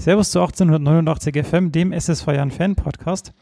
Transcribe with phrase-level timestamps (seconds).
[0.00, 3.34] Servus zu 1889 FM, dem SSV Jan Fan Podcast.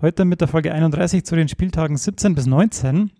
[0.00, 3.10] Heute mit der Folge 31 zu den Spieltagen 17 bis 19.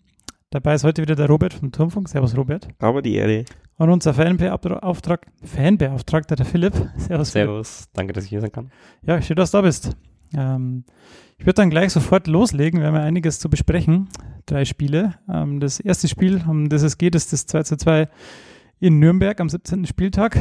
[0.50, 2.09] Dabei ist heute wieder der Robert vom Turmfunk.
[2.09, 2.68] Servus, Robert.
[2.79, 3.46] Aber die Ehre.
[3.79, 6.75] Und unser Fanbeauftrag Fanbeauftragter, der Philipp.
[6.96, 7.32] Servus.
[7.32, 7.89] Servus.
[7.95, 8.71] Danke, dass ich hier sein kann.
[9.03, 9.96] Ja, schön, dass du da bist.
[10.32, 10.85] Ähm,
[11.36, 12.79] ich würde dann gleich sofort loslegen.
[12.79, 14.08] Wir haben ja einiges zu besprechen.
[14.46, 15.14] Drei Spiele.
[15.29, 18.08] Ähm, das erste Spiel, um das es geht, ist das 2 zu 2
[18.79, 19.85] in Nürnberg am 17.
[19.86, 20.39] Spieltag.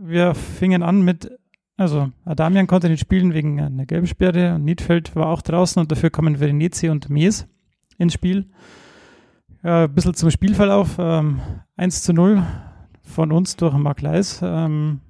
[0.00, 1.36] Wir fingen an mit,
[1.76, 6.10] also Adamian konnte nicht spielen wegen einer Gelbsperre und Niedfeld war auch draußen und dafür
[6.10, 7.46] kommen Verenezi und Mies
[7.98, 8.46] ins Spiel.
[9.62, 10.96] Ja, ein bisschen zum Spielverlauf.
[10.98, 11.40] Ähm,
[11.76, 12.42] 1 zu 0
[13.02, 14.40] von uns durch Mark Leis.
[14.42, 15.00] Ähm,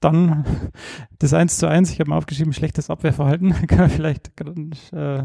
[0.00, 0.44] dann
[1.18, 4.30] das 1 zu 1, ich habe mal aufgeschrieben, schlechtes Abwehrverhalten, können wir vielleicht
[4.92, 5.24] äh,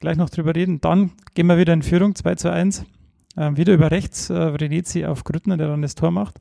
[0.00, 0.80] gleich noch drüber reden.
[0.80, 2.84] Dann gehen wir wieder in Führung, 2 zu 1.
[3.36, 6.40] Ähm, wieder über rechts, äh, Renezi auf Grüttner, der dann das Tor macht.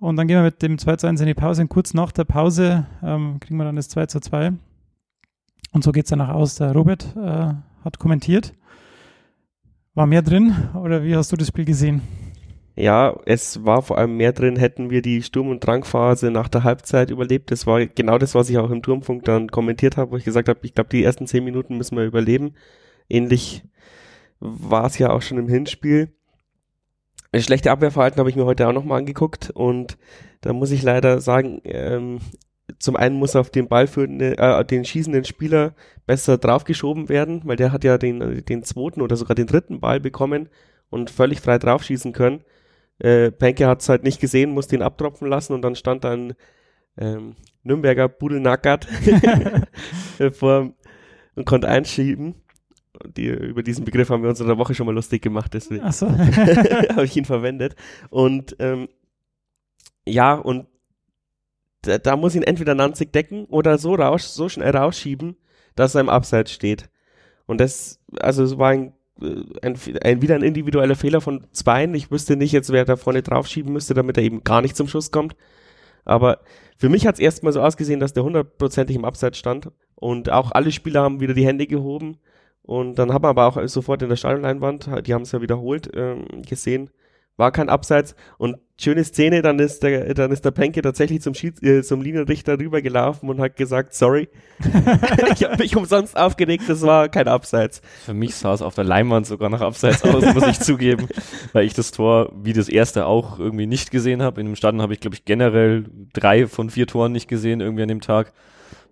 [0.00, 1.62] Und dann gehen wir mit dem 2 zu 1 in die Pause.
[1.62, 4.52] Und kurz nach der Pause ähm, kriegen wir dann das 2 zu 2.
[5.72, 6.56] Und so geht es danach aus.
[6.56, 7.52] Der Robert äh,
[7.84, 8.54] hat kommentiert.
[9.94, 12.00] War mehr drin oder wie hast du das Spiel gesehen?
[12.76, 16.64] Ja, es war vor allem mehr drin, hätten wir die Sturm- und Drangphase nach der
[16.64, 17.50] Halbzeit überlebt.
[17.50, 20.48] Das war genau das, was ich auch im Turmfunk dann kommentiert habe, wo ich gesagt
[20.48, 22.54] habe, ich glaube, die ersten zehn Minuten müssen wir überleben.
[23.10, 23.64] Ähnlich
[24.38, 26.14] war es ja auch schon im Hinspiel.
[27.32, 29.96] Das schlechte Abwehrverhalten habe ich mir heute auch nochmal angeguckt und
[30.40, 32.18] da muss ich leider sagen, ähm,
[32.78, 35.74] zum einen muss auf den Ballführenden, äh, den schießenden Spieler
[36.06, 40.00] besser draufgeschoben werden, weil der hat ja den, den zweiten oder sogar den dritten Ball
[40.00, 40.48] bekommen
[40.88, 42.44] und völlig frei draufschießen können.
[42.98, 46.34] Äh, Penke hat es halt nicht gesehen, muss den abtropfen lassen und dann stand dann
[46.98, 48.88] ähm, Nürnberger Budelnackert
[50.32, 50.72] vor
[51.36, 52.39] und konnte einschieben
[53.06, 55.90] die, über diesen Begriff haben wir uns in der Woche schon mal lustig gemacht, deswegen
[55.92, 56.08] so.
[56.10, 57.76] habe ich ihn verwendet.
[58.10, 58.88] Und ähm,
[60.06, 60.66] ja, und
[61.82, 65.36] da, da muss ihn entweder Nanzig decken oder so, raus, so schnell rausschieben,
[65.74, 66.90] dass er im Abseits steht.
[67.46, 71.94] Und das, also es war ein, äh, ein, ein, wieder ein individueller Fehler von Zweien.
[71.94, 74.88] Ich wüsste nicht jetzt, wer da vorne draufschieben müsste, damit er eben gar nicht zum
[74.88, 75.36] Schuss kommt.
[76.04, 76.40] Aber
[76.76, 79.70] für mich hat es erstmal so ausgesehen, dass der hundertprozentig im Abseits stand.
[79.94, 82.18] Und auch alle Spieler haben wieder die Hände gehoben.
[82.70, 85.90] Und dann haben wir aber auch sofort in der Stadionleinwand, die haben es ja wiederholt,
[85.92, 86.90] ähm, gesehen,
[87.36, 91.34] war kein Abseits und schöne Szene, dann ist der, dann ist der Penke tatsächlich zum,
[91.34, 94.28] Schieds äh, zum Linienrichter rübergelaufen und hat gesagt, sorry,
[95.34, 97.82] ich habe mich umsonst aufgeregt, das war kein Abseits.
[98.04, 101.08] Für mich sah es auf der Leinwand sogar nach Abseits aus, muss ich zugeben,
[101.52, 104.40] weil ich das Tor wie das erste auch irgendwie nicht gesehen habe.
[104.40, 107.82] In dem Stadion habe ich, glaube ich, generell drei von vier Toren nicht gesehen irgendwie
[107.82, 108.32] an dem Tag.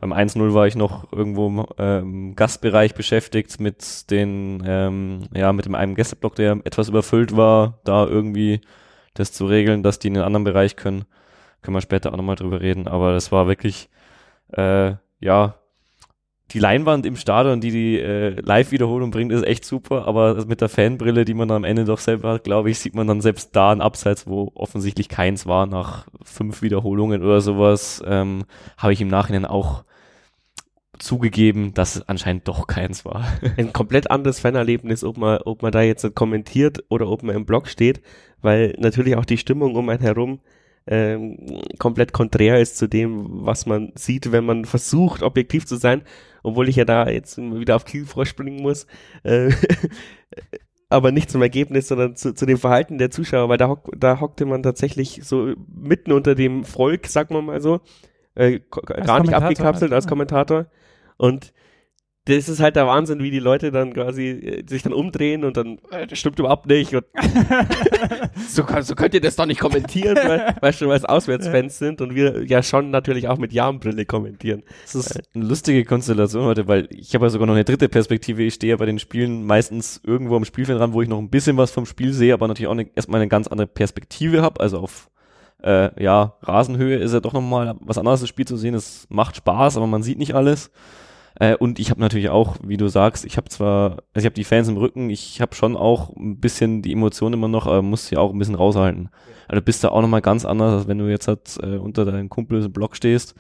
[0.01, 5.67] Beim 1-0 war ich noch irgendwo im ähm, Gastbereich beschäftigt mit den, ähm, ja, mit
[5.67, 8.61] dem einen Gästeblock, der etwas überfüllt war, da irgendwie
[9.15, 11.05] das zu regeln, dass die in einen anderen Bereich können.
[11.63, 12.87] Können wir später auch nochmal drüber reden.
[12.87, 13.91] Aber das war wirklich,
[14.53, 15.57] äh, ja,
[16.53, 20.71] die Leinwand im Stadion, die die äh, Live-Wiederholung bringt, ist echt super, aber mit der
[20.71, 23.71] Fanbrille, die man am Ende doch selber hat, glaube ich, sieht man dann selbst da
[23.71, 28.45] ein Abseits, wo offensichtlich keins war, nach fünf Wiederholungen oder sowas, ähm,
[28.79, 29.85] habe ich im Nachhinein auch
[30.99, 33.25] zugegeben, dass es anscheinend doch keins war.
[33.57, 37.47] Ein komplett anderes Fanerlebnis, ob man, ob man da jetzt kommentiert oder ob man im
[37.47, 38.01] Blog steht,
[38.41, 40.41] weil natürlich auch die Stimmung um einen herum
[40.87, 46.03] ähm, komplett konträr ist zu dem, was man sieht, wenn man versucht, objektiv zu sein,
[46.43, 48.87] obwohl ich ja da jetzt wieder auf Kiel vorspringen muss.
[49.23, 49.51] Äh,
[50.89, 54.21] aber nicht zum Ergebnis, sondern zu, zu dem Verhalten der Zuschauer, weil da, hock, da
[54.21, 57.81] hockte man tatsächlich so mitten unter dem Volk, sagen wir mal so,
[58.35, 60.67] äh, gar nicht abgekapselt als Kommentator.
[61.19, 61.53] Und
[62.29, 65.57] das ist halt der Wahnsinn, wie die Leute dann quasi äh, sich dann umdrehen und
[65.57, 66.95] dann, äh, das stimmt überhaupt nicht.
[66.95, 67.05] Und
[68.49, 72.03] so, so könnt ihr das doch nicht kommentieren, weil, weil schon weil es Auswärtsfans sind
[72.03, 74.63] und wir ja schon natürlich auch mit Jahrenbrille kommentieren.
[74.83, 78.43] Das ist eine lustige Konstellation heute, weil ich habe ja sogar noch eine dritte Perspektive.
[78.43, 81.31] Ich stehe ja bei den Spielen meistens irgendwo am Spielfeld dran, wo ich noch ein
[81.31, 84.61] bisschen was vom Spiel sehe, aber natürlich auch eine, erstmal eine ganz andere Perspektive habe,
[84.61, 85.09] also auf
[85.63, 88.75] äh, ja, Rasenhöhe ist ja doch nochmal was anderes, das Spiel zu sehen.
[88.75, 90.71] Es macht Spaß, aber man sieht nicht alles.
[91.41, 94.35] Äh, und ich habe natürlich auch, wie du sagst, ich habe zwar, also ich habe
[94.35, 97.83] die Fans im Rücken, ich habe schon auch ein bisschen die Emotionen immer noch, aber
[97.83, 99.09] muss sie auch ein bisschen raushalten.
[99.47, 102.29] Also bist du auch nochmal ganz anders, als wenn du jetzt halt äh, unter deinem
[102.29, 103.35] Kumpel im Block stehst.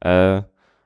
[0.00, 0.42] Äh,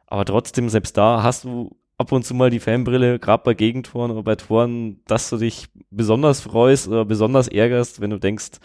[0.06, 4.10] aber trotzdem, selbst da hast du ab und zu mal die Fanbrille, gerade bei Gegentoren
[4.10, 8.58] oder bei Toren, dass du dich besonders freust oder besonders ärgerst, wenn du denkst,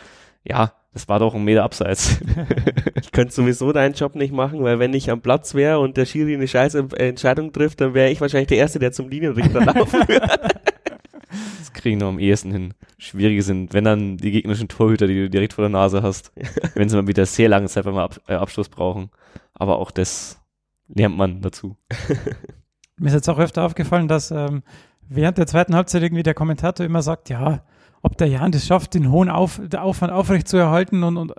[0.46, 2.22] ja, das war doch ein Meter abseits.
[3.02, 6.06] ich könnte sowieso deinen Job nicht machen, weil wenn ich am Platz wäre und der
[6.06, 10.00] Schiri eine scheiß Entscheidung trifft, dann wäre ich wahrscheinlich der Erste, der zum Linienrichter laufen
[10.08, 10.52] würde.
[11.60, 12.74] Das kriegen wir am ehesten hin.
[12.98, 16.32] Schwierige sind, wenn dann die gegnerischen Torhüter, die du direkt vor der Nase hast,
[16.76, 19.10] wenn sie mal wieder sehr lange Zeit beim Ab äh, Abschluss brauchen.
[19.54, 20.40] Aber auch das
[20.88, 21.76] lernt man dazu.
[22.98, 24.64] Mir ist jetzt auch öfter aufgefallen, dass ähm,
[25.10, 27.66] während der zweiten Halbzeit irgendwie der Kommentator immer sagt, ja,
[28.06, 31.34] ob der Jan das schafft, den hohen Auf, Aufwand aufrecht zu erhalten und, und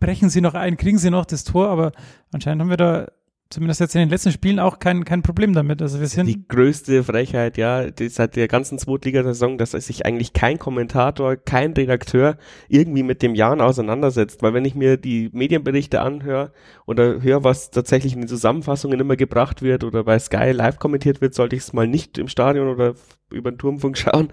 [0.00, 1.92] brechen sie noch ein, kriegen sie noch das Tor, aber
[2.32, 3.08] anscheinend haben wir da
[3.50, 5.82] zumindest jetzt in den letzten Spielen auch kein, kein Problem damit.
[5.82, 10.32] Also wir sind die größte Frechheit, ja, die, seit der ganzen Zweitligasaison, dass sich eigentlich
[10.32, 12.38] kein Kommentator, kein Redakteur
[12.68, 14.42] irgendwie mit dem Jan auseinandersetzt.
[14.42, 16.50] Weil wenn ich mir die Medienberichte anhöre
[16.86, 21.20] oder höre, was tatsächlich in den Zusammenfassungen immer gebracht wird oder bei Sky live kommentiert
[21.20, 22.94] wird, sollte ich es mal nicht im Stadion oder
[23.30, 24.32] über den Turmfunk schauen.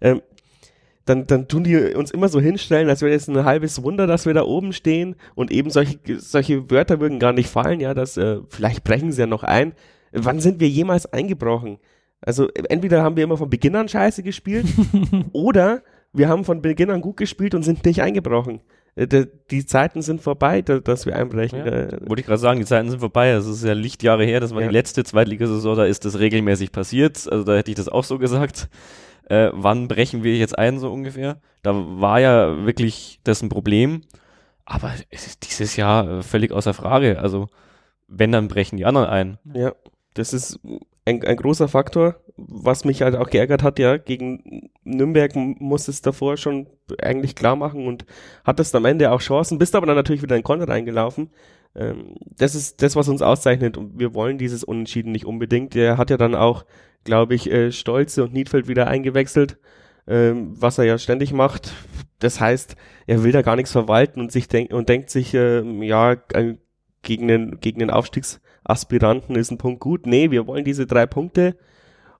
[0.00, 0.22] Ähm,
[1.04, 4.26] dann, dann tun die uns immer so hinstellen, als wäre es ein halbes Wunder, dass
[4.26, 8.16] wir da oben stehen und eben solche, solche Wörter würden gar nicht fallen, ja, dass
[8.16, 9.74] äh, vielleicht brechen sie ja noch ein.
[10.12, 11.78] Wann sind wir jemals eingebrochen?
[12.20, 14.66] Also entweder haben wir immer von Beginn an scheiße gespielt
[15.32, 18.60] oder wir haben von Beginn an gut gespielt und sind nicht eingebrochen.
[18.96, 21.58] Äh, die Zeiten sind vorbei, dass wir einbrechen.
[21.58, 23.30] Ja, wollte ich gerade sagen, die Zeiten sind vorbei.
[23.30, 24.68] Es ist ja Lichtjahre her, das war ja.
[24.68, 27.30] die letzte Zweitligasaison, da ist das regelmäßig passiert.
[27.30, 28.70] Also da hätte ich das auch so gesagt
[29.28, 31.40] äh, wann brechen wir jetzt ein, so ungefähr.
[31.62, 34.02] Da war ja wirklich das ein Problem.
[34.64, 37.18] Aber es ist dieses Jahr äh, völlig außer Frage.
[37.18, 37.48] Also,
[38.08, 39.38] wenn, dann brechen die anderen ein.
[39.52, 39.72] Ja,
[40.14, 40.60] das ist
[41.04, 46.02] ein, ein großer Faktor, was mich halt auch geärgert hat, ja, gegen Nürnberg muss es
[46.02, 46.66] davor schon
[47.02, 48.06] eigentlich klar machen und
[48.44, 51.30] hat es am Ende auch Chancen, bist aber dann natürlich wieder in Konter reingelaufen.
[51.74, 55.74] Ähm, das ist das, was uns auszeichnet und wir wollen dieses Unentschieden nicht unbedingt.
[55.74, 56.64] Der hat ja dann auch
[57.04, 59.58] glaube ich, äh, Stolze und Niedfeld wieder eingewechselt,
[60.08, 61.72] ähm, was er ja ständig macht.
[62.18, 62.76] Das heißt,
[63.06, 66.16] er will da gar nichts verwalten und sich denkt und denkt sich, äh, ja,
[67.02, 70.06] gegen den, gegen den Aufstiegsaspiranten ist ein Punkt gut.
[70.06, 71.56] Nee, wir wollen diese drei Punkte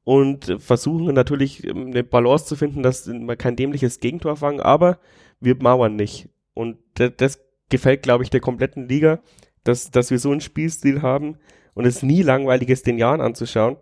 [0.04, 4.98] und versuchen natürlich ähm, eine Balance zu finden, dass wir kein dämliches Gegentor fangen, aber
[5.40, 6.28] wir mauern nicht.
[6.52, 9.20] Und das gefällt, glaube ich, der kompletten Liga,
[9.64, 11.38] dass, dass wir so einen Spielstil haben
[11.74, 13.76] und es nie langweilig ist, den Jahren anzuschauen.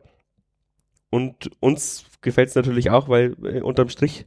[1.11, 4.27] Und uns gefällt es natürlich auch, weil äh, unterm Strich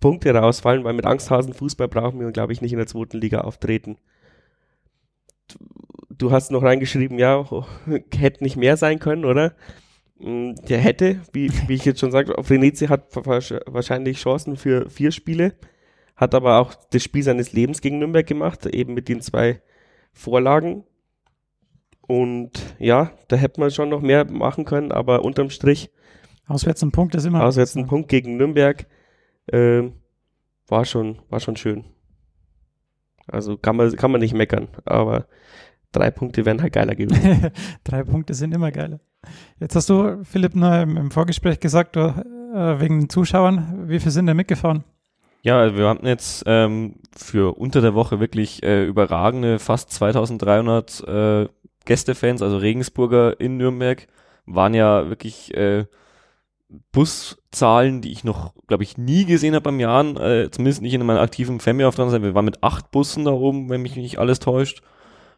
[0.00, 3.42] Punkte rausfallen, weil mit Angsthasen Fußball brauchen wir, glaube ich, nicht in der zweiten Liga
[3.42, 3.98] auftreten.
[5.48, 5.58] Du,
[6.10, 7.46] du hast noch reingeschrieben, ja,
[8.14, 9.54] hätte nicht mehr sein können, oder?
[10.18, 15.12] Mm, der hätte, wie, wie ich jetzt schon sagte, Venezia hat wahrscheinlich Chancen für vier
[15.12, 15.54] Spiele,
[16.16, 19.60] hat aber auch das Spiel seines Lebens gegen Nürnberg gemacht, eben mit den zwei
[20.12, 20.84] Vorlagen.
[22.06, 25.90] Und ja, da hätte man schon noch mehr machen können, aber unterm Strich
[26.46, 27.44] Auswärts ein Punkt ist immer.
[27.44, 28.86] Auswärts ein Punkt gegen Nürnberg
[29.46, 29.82] äh,
[30.68, 31.84] war schon war schon schön.
[33.26, 35.26] Also kann man kann man nicht meckern, aber
[35.92, 37.50] drei Punkte wären halt geiler gewesen.
[37.84, 39.00] drei Punkte sind immer geiler.
[39.60, 44.10] Jetzt hast du Philipp im, im Vorgespräch gesagt, du, äh, wegen den Zuschauern, wie viele
[44.10, 44.84] sind denn mitgefahren?
[45.44, 51.48] Ja, wir haben jetzt ähm, für unter der Woche wirklich äh, überragende fast 2300 äh,
[51.84, 54.06] Gästefans, also Regensburger in Nürnberg,
[54.46, 55.86] waren ja wirklich äh,
[56.92, 61.04] Buszahlen, die ich noch, glaube ich, nie gesehen habe beim Jahren, äh, zumindest nicht in
[61.04, 62.22] meinem aktiven Family-Auftrag.
[62.22, 64.82] Wir waren mit acht Bussen da oben, wenn mich nicht alles täuscht.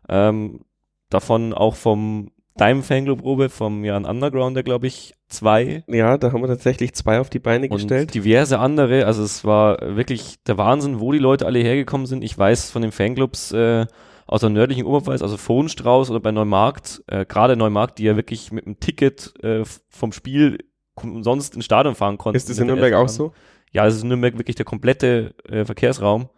[0.09, 0.61] Ähm,
[1.09, 5.85] davon auch vom deinem Fanclub-Probe, vom Jan Underground, der glaube ich zwei.
[5.89, 8.15] Ja, da haben wir tatsächlich zwei auf die Beine und gestellt.
[8.15, 12.23] diverse andere, also es war wirklich der Wahnsinn, wo die Leute alle hergekommen sind.
[12.23, 13.87] Ich weiß von den Fanclubs äh,
[14.27, 18.53] aus der nördlichen Oberpfalz, also Fohnstrauß oder bei Neumarkt, äh, gerade Neumarkt, die ja wirklich
[18.53, 20.59] mit einem Ticket äh, vom Spiel
[20.95, 22.37] umsonst ins Stadion fahren konnten.
[22.37, 23.33] Ist das in Nürnberg auch so?
[23.73, 26.29] Ja, es ist in Nürnberg wirklich der komplette äh, Verkehrsraum,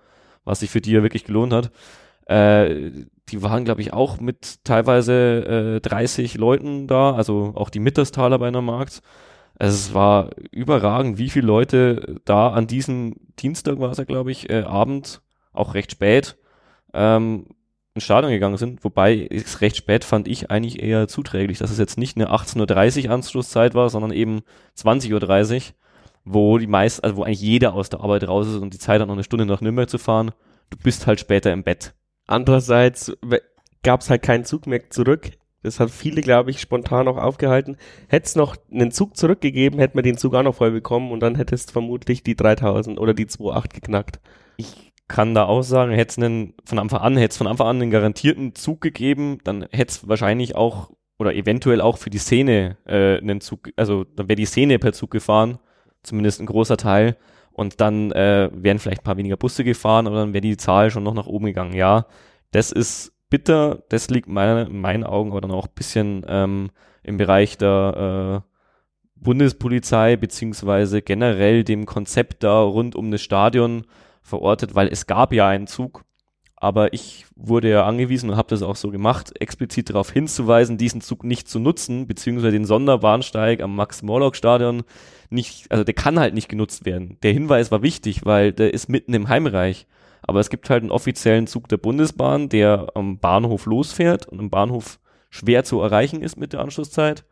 [0.45, 1.71] was sich für die ja wirklich gelohnt hat.
[2.27, 2.91] Äh,
[3.29, 8.39] die waren, glaube ich, auch mit teilweise äh, 30 Leuten da, also auch die Mittagstaler
[8.39, 9.03] bei einer Markt.
[9.59, 14.31] Also es war überragend, wie viele Leute da an diesem Dienstag war es ja, glaube
[14.31, 16.37] ich, äh, Abend, auch recht spät,
[16.93, 17.47] ähm,
[17.95, 21.79] ins Stadion gegangen sind, wobei es recht spät fand ich eigentlich eher zuträglich, dass es
[21.79, 24.43] jetzt nicht eine 18.30 Uhr Anschlusszeit war, sondern eben
[24.77, 25.63] 20.30 Uhr,
[26.25, 29.01] wo die meisten, also wo eigentlich jeder aus der Arbeit raus ist und die Zeit
[29.01, 30.33] hat noch eine Stunde nach Nürnberg zu fahren.
[30.69, 31.95] Du bist halt später im Bett.
[32.27, 33.13] Andererseits
[33.83, 35.31] gab es halt keinen Zug mehr zurück.
[35.63, 37.77] Das hat viele, glaube ich, spontan auch aufgehalten.
[38.09, 41.21] Hätte es noch einen Zug zurückgegeben, hätte man den Zug auch noch voll bekommen und
[41.21, 44.21] dann hättest vermutlich die 3000 oder die 2.8 geknackt.
[44.59, 47.91] Ich kann da auch sagen, hätte es von Anfang an, hätte von Anfang an einen
[47.91, 53.19] garantierten Zug gegeben, dann hätte es wahrscheinlich auch oder eventuell auch für die Szene äh,
[53.19, 55.59] einen Zug, also dann wäre die Szene per Zug gefahren,
[56.03, 57.17] zumindest ein großer Teil.
[57.57, 60.91] Und dann äh, wären vielleicht ein paar weniger Busse gefahren, aber dann wäre die Zahl
[60.91, 61.73] schon noch nach oben gegangen.
[61.73, 62.05] Ja,
[62.51, 66.69] das ist bitter, das liegt meine, in meinen Augen aber dann auch ein bisschen ähm,
[67.03, 68.51] im Bereich der äh,
[69.15, 73.87] Bundespolizei beziehungsweise generell dem Konzept da rund um das Stadion
[74.21, 76.05] verortet, weil es gab ja einen Zug
[76.59, 81.03] Aber ich wurde ja angewiesen und habe das auch so gemacht, explizit darauf hinzuweisen, diesen
[81.03, 84.83] Zug nicht zu nutzen, beziehungsweise den Sonderbahnsteig am Max-Morlock-Stadion
[85.29, 87.19] nicht, also der kann halt nicht genutzt werden.
[87.23, 89.87] Der Hinweis war wichtig, weil der ist mitten im Heimreich.
[90.23, 94.51] Aber es gibt halt einen offiziellen Zug der Bundesbahn, der am Bahnhof losfährt und am
[94.51, 94.99] Bahnhof
[95.31, 97.25] schwer zu erreichen ist mit der Anschlusszeit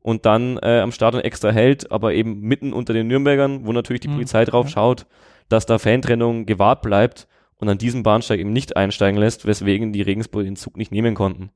[0.00, 4.00] und dann äh, am Stadion extra hält, aber eben mitten unter den Nürnbergern, wo natürlich
[4.00, 4.14] die mhm.
[4.14, 5.06] Polizei drauf schaut,
[5.48, 7.26] dass da Fantrennung gewahrt bleibt
[7.58, 11.14] und an diesem Bahnsteig eben nicht einsteigen lässt, weswegen die Regensburg den Zug nicht nehmen
[11.14, 11.50] konnten.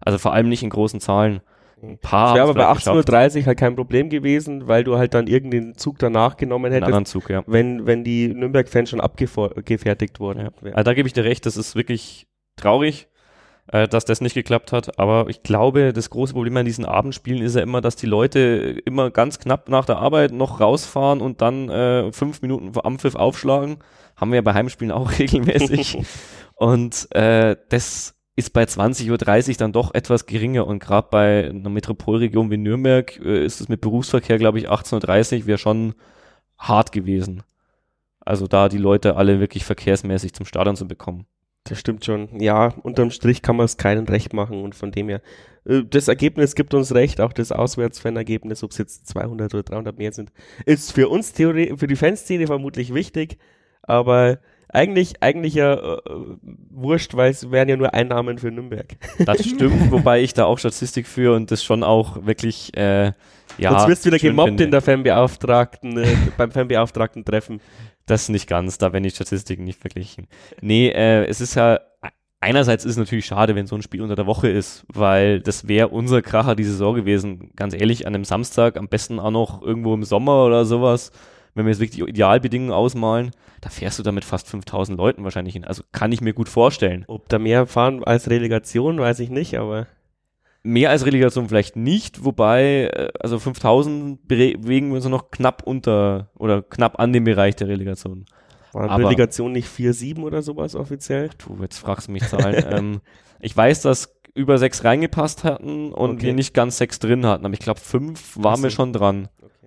[0.00, 1.40] Also vor allem nicht in großen Zahlen.
[1.82, 5.14] Ein paar das wäre aber bei 18.30 Uhr halt kein Problem gewesen, weil du halt
[5.14, 6.92] dann irgendeinen Zug danach genommen hättest.
[6.92, 7.44] Einen Zug, ja.
[7.46, 10.40] Wenn, wenn die Nürnberg-Fans schon abgefertigt wurden.
[10.40, 10.50] Ja.
[10.72, 13.08] Also da gebe ich dir recht, das ist wirklich traurig
[13.72, 14.98] äh, dass das nicht geklappt hat.
[14.98, 18.80] Aber ich glaube, das große Problem an diesen Abendspielen ist ja immer, dass die Leute
[18.84, 23.14] immer ganz knapp nach der Arbeit noch rausfahren und dann äh, fünf Minuten vor Ampfiff
[23.14, 23.78] aufschlagen.
[24.18, 25.98] Haben wir ja bei Heimspielen auch regelmäßig.
[26.54, 31.70] und äh, das ist bei 20.30 Uhr dann doch etwas geringer und gerade bei einer
[31.70, 35.94] Metropolregion wie Nürnberg äh, ist es mit Berufsverkehr, glaube ich, 18.30 Uhr wäre schon
[36.56, 37.42] hart gewesen.
[38.20, 41.26] Also da die Leute alle wirklich verkehrsmäßig zum Stadion zu bekommen.
[41.64, 42.40] Das stimmt schon.
[42.40, 45.20] Ja, unterm Strich kann man es keinen recht machen und von dem her,
[45.64, 49.98] äh, das Ergebnis gibt uns recht, auch das Auswärtsfanergebnis, ob es jetzt 200 oder 300
[49.98, 50.30] mehr sind,
[50.64, 53.38] ist für uns Theorie, für die Fanszene vermutlich wichtig,
[53.88, 54.38] aber
[54.70, 56.00] eigentlich, eigentlich ja äh,
[56.70, 58.96] wurscht, weil es wären ja nur Einnahmen für Nürnberg.
[59.18, 63.12] Das stimmt, wobei ich da auch Statistik führe und das schon auch wirklich, äh,
[63.56, 63.72] ja.
[63.72, 64.64] Jetzt wirst du wieder gemobbt finde.
[64.64, 67.60] in der Fanbeauftragten, äh, beim Fanbeauftragten Treffen.
[68.06, 70.28] Das nicht ganz, da werden die Statistiken nicht verglichen.
[70.60, 71.80] Nee, äh, es ist ja,
[72.40, 75.66] einerseits ist es natürlich schade, wenn so ein Spiel unter der Woche ist, weil das
[75.66, 77.50] wäre unser Kracher die Saison gewesen.
[77.56, 81.10] Ganz ehrlich, an einem Samstag, am besten auch noch irgendwo im Sommer oder sowas,
[81.58, 85.54] wenn wir jetzt wirklich die Idealbedingungen ausmalen, da fährst du damit fast 5000 Leuten wahrscheinlich
[85.54, 85.64] hin.
[85.64, 87.04] Also kann ich mir gut vorstellen.
[87.08, 89.86] Ob da mehr fahren als Relegation, weiß ich nicht, aber
[90.64, 96.30] Mehr als Relegation vielleicht nicht, wobei, äh, also 5000 bewegen wir uns noch knapp unter
[96.36, 98.26] oder knapp an dem Bereich der Relegation.
[98.72, 101.30] War Aber, Relegation nicht 4-7 oder sowas offiziell?
[101.38, 102.64] Du, jetzt fragst du mich Zahlen.
[102.70, 103.00] ähm,
[103.40, 106.26] ich weiß, dass über sechs reingepasst hatten und okay.
[106.26, 109.28] wir nicht ganz sechs drin hatten, aber ich glaube, fünf waren wir schon dran.
[109.40, 109.57] Okay.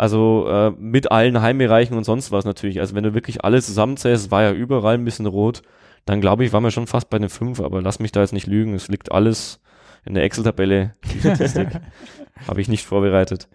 [0.00, 2.80] Also äh, mit allen Heimbereichen und sonst was natürlich.
[2.80, 5.60] Also wenn du wirklich alles zusammenzählst, war ja überall ein bisschen rot,
[6.06, 8.32] dann glaube ich, waren wir schon fast bei den fünf, aber lass mich da jetzt
[8.32, 8.72] nicht lügen.
[8.72, 9.60] Es liegt alles
[10.06, 11.68] in der Excel-Tabelle, die Statistik.
[12.48, 13.46] Habe ich nicht vorbereitet.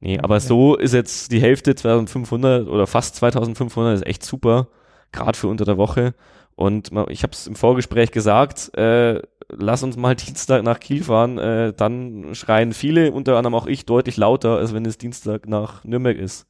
[0.00, 0.46] Nee, aber okay.
[0.46, 4.68] so ist jetzt die Hälfte 2500 oder fast 2500 ist echt super,
[5.12, 6.14] gerade für unter der Woche.
[6.56, 11.38] Und ich habe es im Vorgespräch gesagt, äh, lass uns mal Dienstag nach Kiel fahren,
[11.38, 15.84] äh, dann schreien viele, unter anderem auch ich, deutlich lauter, als wenn es Dienstag nach
[15.84, 16.46] Nürnberg ist.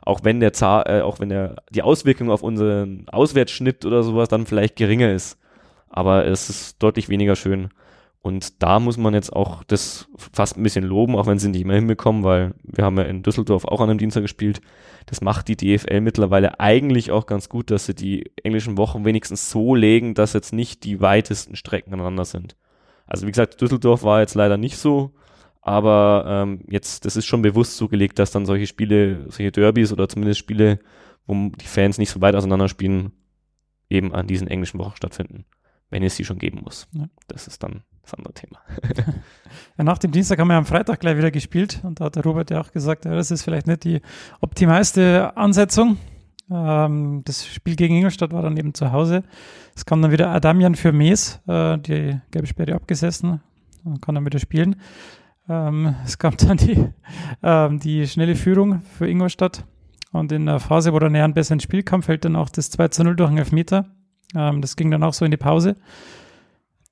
[0.00, 4.28] Auch wenn der Zahl, äh, auch wenn der die Auswirkung auf unseren Auswärtsschnitt oder sowas
[4.28, 5.38] dann vielleicht geringer ist.
[5.90, 7.70] Aber es ist deutlich weniger schön.
[8.28, 11.64] Und da muss man jetzt auch das fast ein bisschen loben, auch wenn sie nicht
[11.64, 14.60] mehr hinbekommen, weil wir haben ja in Düsseldorf auch an einem Dienstag gespielt.
[15.06, 19.50] Das macht die DFL mittlerweile eigentlich auch ganz gut, dass sie die englischen Wochen wenigstens
[19.50, 22.54] so legen, dass jetzt nicht die weitesten Strecken aneinander sind.
[23.06, 25.14] Also wie gesagt, Düsseldorf war jetzt leider nicht so,
[25.62, 29.90] aber ähm, jetzt, das ist schon bewusst so gelegt, dass dann solche Spiele, solche Derbys
[29.90, 30.80] oder zumindest Spiele,
[31.26, 33.12] wo die Fans nicht so weit auseinander spielen,
[33.88, 35.46] eben an diesen englischen Wochen stattfinden,
[35.90, 36.88] wenn es sie schon geben muss.
[36.92, 37.08] Ja.
[37.28, 38.58] Das ist dann das andere Thema.
[39.78, 42.24] ja, nach dem Dienstag haben wir am Freitag gleich wieder gespielt und da hat der
[42.24, 44.00] Robert ja auch gesagt, ja, das ist vielleicht nicht die
[44.40, 45.98] optimalste Ansetzung.
[46.50, 49.22] Ähm, das Spiel gegen Ingolstadt war dann eben zu Hause.
[49.76, 53.40] Es kam dann wieder Adamian für Mees, äh, die gelbe Sperre abgesessen
[53.84, 54.76] und kann dann wieder spielen.
[55.48, 56.88] Ähm, es gab dann die,
[57.42, 59.64] ähm, die schnelle Führung für Ingolstadt
[60.12, 62.70] und in der Phase, wo der Nähern besser ins Spiel kam, fällt dann auch das
[62.70, 63.86] 2 zu 0 durch einen Elfmeter.
[64.34, 65.76] Ähm, das ging dann auch so in die Pause.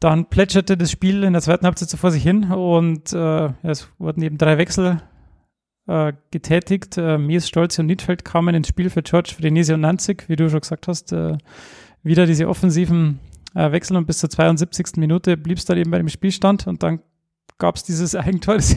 [0.01, 3.89] Dann plätscherte das Spiel in der zweiten Halbzeit so vor sich hin und äh, es
[3.99, 5.01] wurden eben drei Wechsel
[5.87, 6.99] äh, getätigt.
[6.99, 10.51] Äh, Mies, Stolze und Niedfeld kamen ins Spiel für George Frenese und Nanzig, wie du
[10.51, 11.13] schon gesagt hast.
[11.13, 11.39] Äh,
[12.03, 13.21] wieder diese offensiven
[13.55, 14.97] äh, Wechsel und bis zur 72.
[14.97, 17.01] Minute blieb es dann eben bei dem Spielstand und dann
[17.59, 18.77] gab es dieses Eigentor, das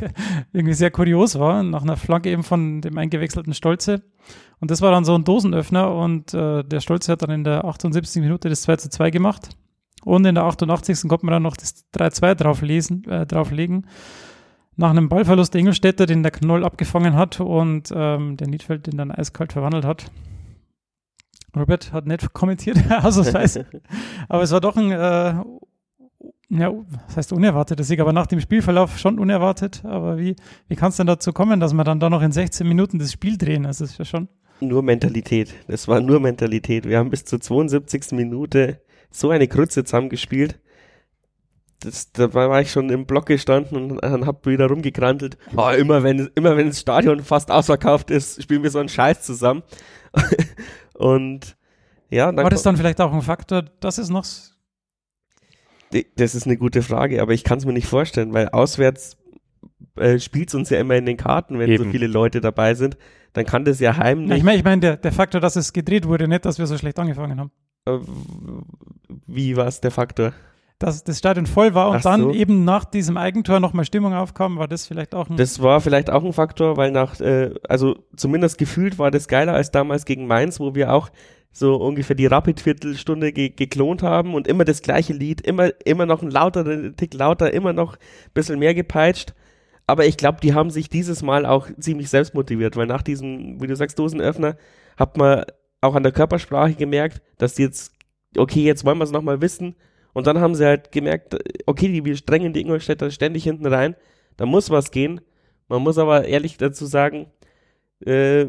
[0.53, 4.03] irgendwie sehr kurios war, nach einer Flanke eben von dem eingewechselten Stolze.
[4.59, 7.65] Und das war dann so ein Dosenöffner und äh, der Stolze hat dann in der
[7.65, 8.21] 78.
[8.21, 9.49] Minute das 2 zu 2 gemacht.
[10.03, 11.07] Und in der 88.
[11.07, 13.87] konnte man dann noch das 3-2 drauflesen, äh, drauflegen.
[14.75, 18.97] Nach einem Ballverlust der Ingolstädter, den der Knoll abgefangen hat und ähm, der Niedfeld den
[18.97, 20.09] dann eiskalt verwandelt hat.
[21.55, 23.65] Robert hat nicht kommentiert, ausnahmsweise.
[24.29, 25.35] aber es war doch ein, äh,
[26.49, 26.73] ja,
[27.07, 29.85] das heißt unerwarteter Sieg, aber nach dem Spielverlauf schon unerwartet.
[29.85, 30.35] Aber wie,
[30.67, 33.11] wie kann es denn dazu kommen, dass wir dann da noch in 16 Minuten das
[33.11, 33.63] Spiel drehen?
[33.63, 34.27] Das ist ja schon.
[34.59, 35.53] Nur Mentalität.
[35.67, 36.87] Das war nur Mentalität.
[36.87, 38.11] Wir haben bis zur 72.
[38.13, 40.59] Minute so eine Krütze zusammengespielt.
[41.81, 45.37] Das, da war ich schon im Block gestanden und dann hab wieder rumgekrantelt.
[45.55, 49.21] Oh, immer wenn, immer wenn das Stadion fast ausverkauft ist, spielen wir so einen Scheiß
[49.21, 49.63] zusammen.
[50.95, 51.55] und
[52.09, 54.25] ja, dann war das dann vielleicht auch ein Faktor, dass es noch
[56.15, 59.17] das ist eine gute Frage, aber ich kann es mir nicht vorstellen, weil auswärts
[59.95, 61.85] äh, spielt es uns ja immer in den Karten, wenn Eben.
[61.85, 62.97] so viele Leute dabei sind.
[63.33, 64.29] Dann kann das ja heimlich.
[64.29, 66.65] Ja, ich meine, ich mein, der, der Faktor, dass es gedreht wurde, nicht, dass wir
[66.65, 67.51] so schlecht angefangen haben.
[67.85, 67.99] Äh,
[69.27, 70.33] wie war es der Faktor?
[70.79, 72.31] Dass das Stadion voll war und Ach dann so.
[72.31, 75.35] eben nach diesem Eigentor nochmal Stimmung aufkam, war das vielleicht auch ein.
[75.35, 79.53] Das war vielleicht auch ein Faktor, weil nach, äh, also zumindest gefühlt war das geiler
[79.53, 81.09] als damals gegen Mainz, wo wir auch
[81.51, 86.21] so ungefähr die Rapid-Viertelstunde ge geklont haben und immer das gleiche Lied, immer, immer noch
[86.21, 89.33] ein lauterer Tick lauter, immer noch ein bisschen mehr gepeitscht.
[89.87, 93.59] Aber ich glaube, die haben sich dieses Mal auch ziemlich selbst motiviert, weil nach diesem,
[93.59, 94.55] wie du sagst, Dosenöffner,
[94.97, 95.45] hat man
[95.81, 97.93] auch an der Körpersprache gemerkt, dass die jetzt,
[98.37, 99.75] okay, jetzt wollen wir es nochmal wissen.
[100.13, 103.95] Und dann haben sie halt gemerkt, okay, wir strengen die Ingolstädter ständig hinten rein,
[104.37, 105.21] da muss was gehen.
[105.67, 107.27] Man muss aber ehrlich dazu sagen,
[108.05, 108.47] äh,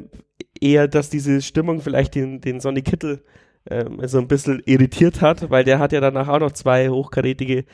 [0.61, 3.23] eher, dass diese Stimmung vielleicht den, den Sonny Kittel
[3.69, 7.65] ähm, so ein bisschen irritiert hat, weil der hat ja danach auch noch zwei hochkarätige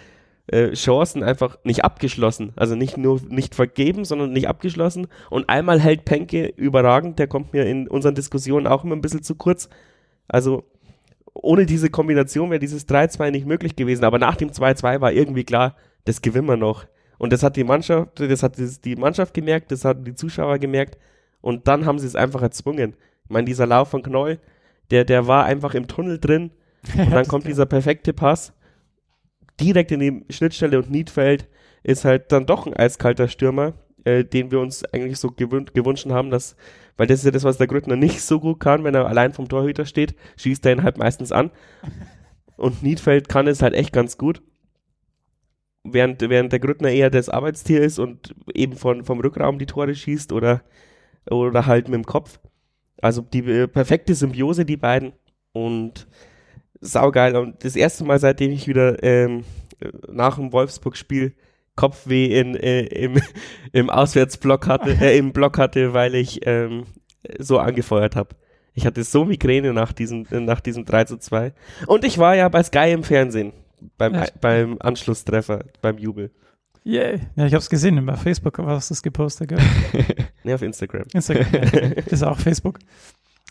[0.48, 2.52] äh, Chancen einfach nicht abgeschlossen.
[2.56, 5.08] Also nicht nur nicht vergeben, sondern nicht abgeschlossen.
[5.30, 9.22] Und einmal hält Penke überragend, der kommt mir in unseren Diskussionen auch immer ein bisschen
[9.22, 9.68] zu kurz.
[10.28, 10.64] Also
[11.34, 14.04] ohne diese Kombination wäre dieses 3-2 nicht möglich gewesen.
[14.04, 16.86] Aber nach dem 2-2 war irgendwie klar, das gewinnen wir noch.
[17.18, 20.98] Und das hat die Mannschaft, das hat die Mannschaft gemerkt, das haben die Zuschauer gemerkt.
[21.46, 22.96] Und dann haben sie es einfach erzwungen.
[23.22, 24.40] Ich meine, dieser Lauf von Knoll,
[24.90, 26.50] der, der war einfach im Tunnel drin.
[26.98, 28.52] Und dann kommt dieser perfekte Pass
[29.60, 31.46] direkt in die Schnittstelle und Niedfeld
[31.84, 36.06] ist halt dann doch ein eiskalter Stürmer, äh, den wir uns eigentlich so gewün gewünscht
[36.10, 36.56] haben, dass,
[36.96, 39.32] weil das ist ja das, was der Grüttner nicht so gut kann, wenn er allein
[39.32, 41.52] vom Torhüter steht, schießt er ihn halt meistens an.
[42.56, 44.42] Und Niedfeld kann es halt echt ganz gut.
[45.84, 49.94] Während, während der Grüttner eher das Arbeitstier ist und eben von, vom Rückraum die Tore
[49.94, 50.62] schießt oder
[51.30, 52.38] oder halt mit dem Kopf.
[53.00, 55.12] Also die äh, perfekte Symbiose, die beiden.
[55.52, 56.06] Und
[56.80, 57.36] saugeil.
[57.36, 59.44] Und das erste Mal, seitdem ich wieder ähm,
[60.08, 61.34] nach dem Wolfsburg-Spiel
[61.76, 63.20] Kopfweh in, äh, im,
[63.72, 66.84] im Auswärtsblock hatte, äh, im Block hatte, weil ich ähm,
[67.38, 68.34] so angefeuert habe.
[68.74, 71.52] Ich hatte so Migräne nach diesem, nach diesem 3 zu 2.
[71.86, 73.52] Und ich war ja bei Sky im Fernsehen
[73.96, 76.30] beim, beim Anschlusstreffer, beim Jubel.
[76.86, 77.18] Yeah.
[77.34, 79.58] Ja, ich habe es gesehen, bei Facebook hast du es gepostet, gell?
[80.44, 81.04] nee, auf Instagram.
[81.12, 82.78] Instagram, ist auch Facebook.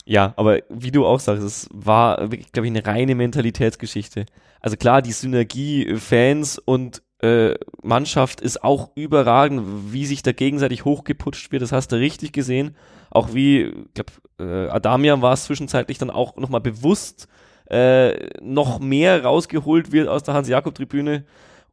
[0.06, 4.24] Ja, aber wie du auch sagst, es war, glaube ich, eine reine Mentalitätsgeschichte.
[4.60, 10.84] Also klar, die Synergie Fans und äh, Mannschaft ist auch überragend, wie sich da gegenseitig
[10.84, 12.74] hochgeputscht wird, das hast du richtig gesehen.
[13.10, 17.28] Auch wie, ich glaube, äh, Adamian war es zwischenzeitlich dann auch nochmal bewusst
[17.70, 21.24] äh, noch mehr rausgeholt wird aus der Hans-Jakob-Tribüne.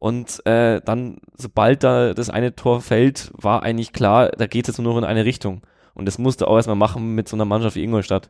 [0.04, 4.76] Und äh, dann, sobald da das eine Tor fällt, war eigentlich klar, da geht es
[4.76, 5.62] jetzt nur noch in eine Richtung.
[5.94, 8.28] Und das musste auch erstmal machen mit so einer Mannschaft wie Ingolstadt.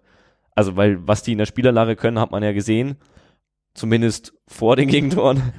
[0.54, 2.94] Also, weil was die in der Spielerlage können, hat man ja gesehen.
[3.74, 5.52] Zumindest vor den Gegentoren.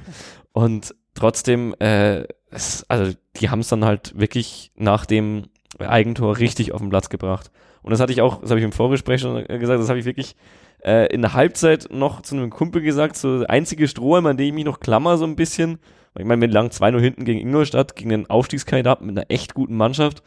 [0.52, 5.42] Und trotzdem, äh, es, also die haben es dann halt wirklich nach dem
[5.78, 7.50] Eigentor richtig auf den Platz gebracht.
[7.82, 10.06] Und das hatte ich auch, das habe ich im Vorgespräch schon gesagt, das habe ich
[10.06, 10.34] wirklich
[10.82, 14.54] äh, in der Halbzeit noch zu einem Kumpel gesagt, so einzige Strohhalm, an dem ich
[14.54, 15.78] mich noch klammer so ein bisschen,
[16.20, 19.76] ich meine, wir lagen 2-0 hinten gegen Ingolstadt, gegen den Aufstiegskandidaten mit einer echt guten
[19.76, 20.22] Mannschaft.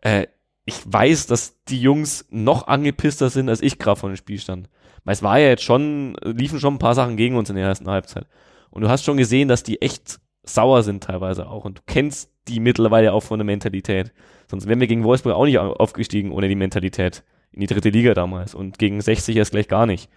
[0.00, 0.26] Äh,
[0.64, 4.68] ich weiß, dass die Jungs noch angepisster sind, als ich gerade vor dem Spiel stand.
[5.04, 7.66] Weil es war ja jetzt schon, liefen schon ein paar Sachen gegen uns in der
[7.66, 8.26] ersten Halbzeit.
[8.70, 11.64] Und du hast schon gesehen, dass die echt sauer sind teilweise auch.
[11.64, 14.12] Und du kennst die mittlerweile auch von der Mentalität.
[14.50, 18.14] Sonst wären wir gegen Wolfsburg auch nicht aufgestiegen ohne die Mentalität in die dritte Liga
[18.14, 18.54] damals.
[18.54, 20.10] Und gegen 60 erst gleich gar nicht.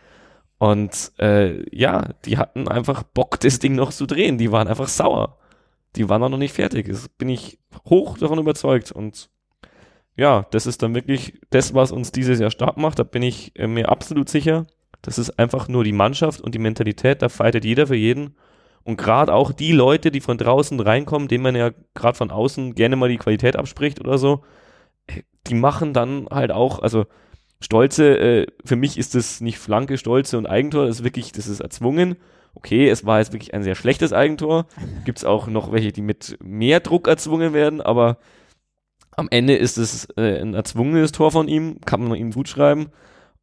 [0.59, 4.37] Und äh, ja, die hatten einfach Bock, das Ding noch zu drehen.
[4.37, 5.37] Die waren einfach sauer.
[5.95, 6.87] Die waren auch noch nicht fertig.
[6.87, 8.91] Das bin ich hoch davon überzeugt.
[8.91, 9.29] Und
[10.17, 12.99] ja, das ist dann wirklich das, was uns dieses Jahr stark macht.
[12.99, 14.67] Da bin ich äh, mir absolut sicher.
[15.01, 17.21] Das ist einfach nur die Mannschaft und die Mentalität.
[17.21, 18.35] Da fightet jeder für jeden.
[18.83, 22.75] Und gerade auch die Leute, die von draußen reinkommen, denen man ja gerade von außen
[22.75, 24.43] gerne mal die Qualität abspricht oder so,
[25.47, 27.05] die machen dann halt auch, also
[27.61, 31.47] Stolze, äh, für mich ist das nicht Flanke, Stolze und Eigentor, das ist wirklich, das
[31.47, 32.15] ist erzwungen.
[32.55, 34.65] Okay, es war jetzt wirklich ein sehr schlechtes Eigentor.
[35.05, 38.17] Gibt es auch noch welche, die mit mehr Druck erzwungen werden, aber
[39.15, 42.87] am Ende ist es äh, ein erzwungenes Tor von ihm, kann man ihm gut schreiben.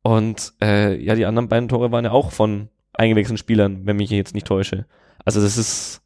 [0.03, 4.11] Und äh, ja, die anderen beiden Tore waren ja auch von eingewechselten Spielern, wenn mich
[4.11, 4.87] jetzt nicht täusche.
[5.25, 6.03] Also das ist,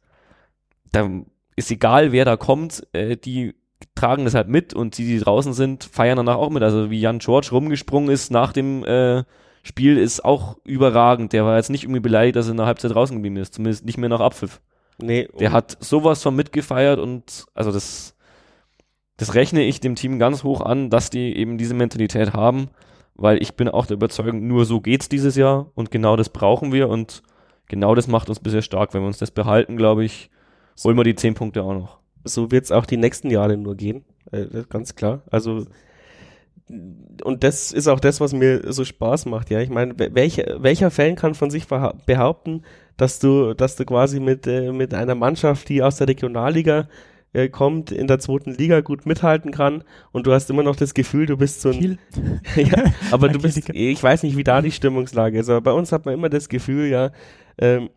[0.91, 1.09] da
[1.55, 3.55] ist egal, wer da kommt, äh, die
[3.95, 6.63] tragen das halt mit und die, die draußen sind, feiern danach auch mit.
[6.63, 9.23] Also wie Jan George rumgesprungen ist nach dem äh,
[9.63, 11.33] Spiel ist auch überragend.
[11.33, 13.53] Der war jetzt nicht irgendwie beleidigt, dass er in der Halbzeit draußen geblieben ist.
[13.53, 14.61] Zumindest nicht mehr nach Abpfiff.
[14.97, 18.15] Nee, Der hat sowas von mitgefeiert und also das,
[19.17, 22.69] das rechne ich dem Team ganz hoch an, dass die eben diese Mentalität haben,
[23.15, 26.71] weil ich bin auch der Überzeugung, nur so geht's dieses Jahr und genau das brauchen
[26.71, 27.23] wir und
[27.67, 28.93] genau das macht uns bisher stark.
[28.93, 30.29] Wenn wir uns das behalten, glaube ich,
[30.83, 32.00] holen wir die zehn Punkte auch noch.
[32.23, 34.03] So wird es auch die nächsten Jahre nur gehen.
[34.31, 35.23] Äh, ganz klar.
[35.31, 35.65] Also
[37.23, 39.59] und das ist auch das, was mir so Spaß macht, ja.
[39.59, 42.63] Ich meine, wel- welcher, welcher Fan kann von sich behaupten,
[42.97, 46.87] dass du, dass du quasi mit, äh, mit einer Mannschaft, die aus der Regionalliga
[47.33, 50.93] äh, kommt, in der zweiten Liga gut mithalten kann und du hast immer noch das
[50.93, 51.97] Gefühl, du bist so ein,
[52.55, 55.91] ja, aber du bist, ich weiß nicht, wie da die Stimmungslage ist, aber bei uns
[55.91, 57.11] hat man immer das Gefühl, ja,
[57.57, 57.89] ähm,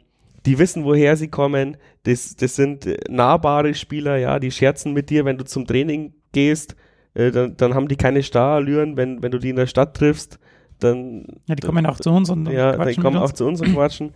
[0.46, 5.10] die wissen, woher sie kommen, das, das sind äh, nahbare Spieler, ja, die scherzen mit
[5.10, 6.76] dir, wenn du zum Training gehst,
[7.14, 10.38] äh, dann, dann haben die keine Starallüren, wenn, wenn du die in der Stadt triffst,
[10.80, 13.72] dann, Ja, die kommen auch zu uns und ja, quatschen kommen auch zu uns und
[13.74, 14.12] quatschen.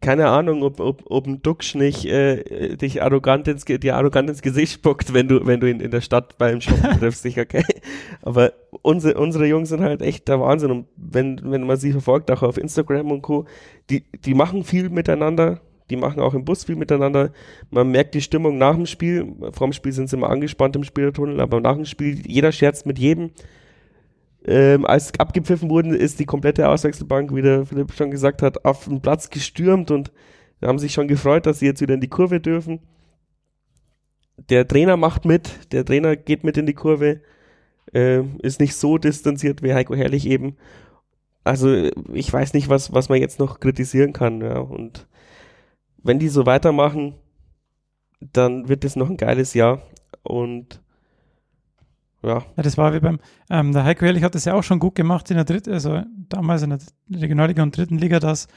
[0.00, 4.42] Keine Ahnung, ob, ob, ob ein Duxch nicht äh, dich arrogant ins, dir arrogant ins
[4.42, 7.64] Gesicht spuckt, wenn du, wenn du ihn in der Stadt beim Shoppen triffst, sicher, okay.
[8.22, 8.52] Aber
[8.82, 10.70] unsere, unsere Jungs sind halt echt der Wahnsinn.
[10.70, 13.46] Und wenn, wenn man sie verfolgt, auch auf Instagram und Co.,
[13.90, 15.60] die, die machen viel miteinander.
[15.90, 17.30] Die machen auch im Bus viel miteinander.
[17.70, 19.34] Man merkt die Stimmung nach dem Spiel.
[19.52, 22.98] Vorm Spiel sind sie immer angespannt im Spielertunnel, aber nach dem Spiel, jeder scherzt mit
[22.98, 23.30] jedem.
[24.44, 28.84] Ähm, als abgepfiffen wurden, ist die komplette Auswechselbank, wie der Philipp schon gesagt hat, auf
[28.84, 30.12] den Platz gestürmt und
[30.64, 32.80] haben sich schon gefreut, dass sie jetzt wieder in die Kurve dürfen.
[34.50, 37.20] Der Trainer macht mit, der Trainer geht mit in die Kurve,
[37.92, 40.56] ähm, ist nicht so distanziert wie Heiko Herrlich eben.
[41.44, 44.40] Also ich weiß nicht, was, was man jetzt noch kritisieren kann.
[44.40, 44.58] Ja.
[44.58, 45.06] Und
[46.02, 47.14] wenn die so weitermachen,
[48.20, 49.82] dann wird es noch ein geiles Jahr.
[50.22, 50.80] Und
[52.22, 53.20] ja, Ja, das war wie beim,
[53.50, 56.02] ähm, der Heiko Ehrlich hat das ja auch schon gut gemacht in der dritten, also
[56.28, 56.80] damals in der
[57.12, 58.48] Regionalliga und dritten Liga, dass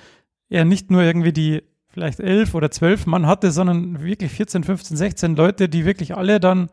[0.50, 4.98] er nicht nur irgendwie die vielleicht elf oder zwölf Mann hatte, sondern wirklich 14, 15,
[4.98, 6.70] 16 Leute, die wirklich alle dann,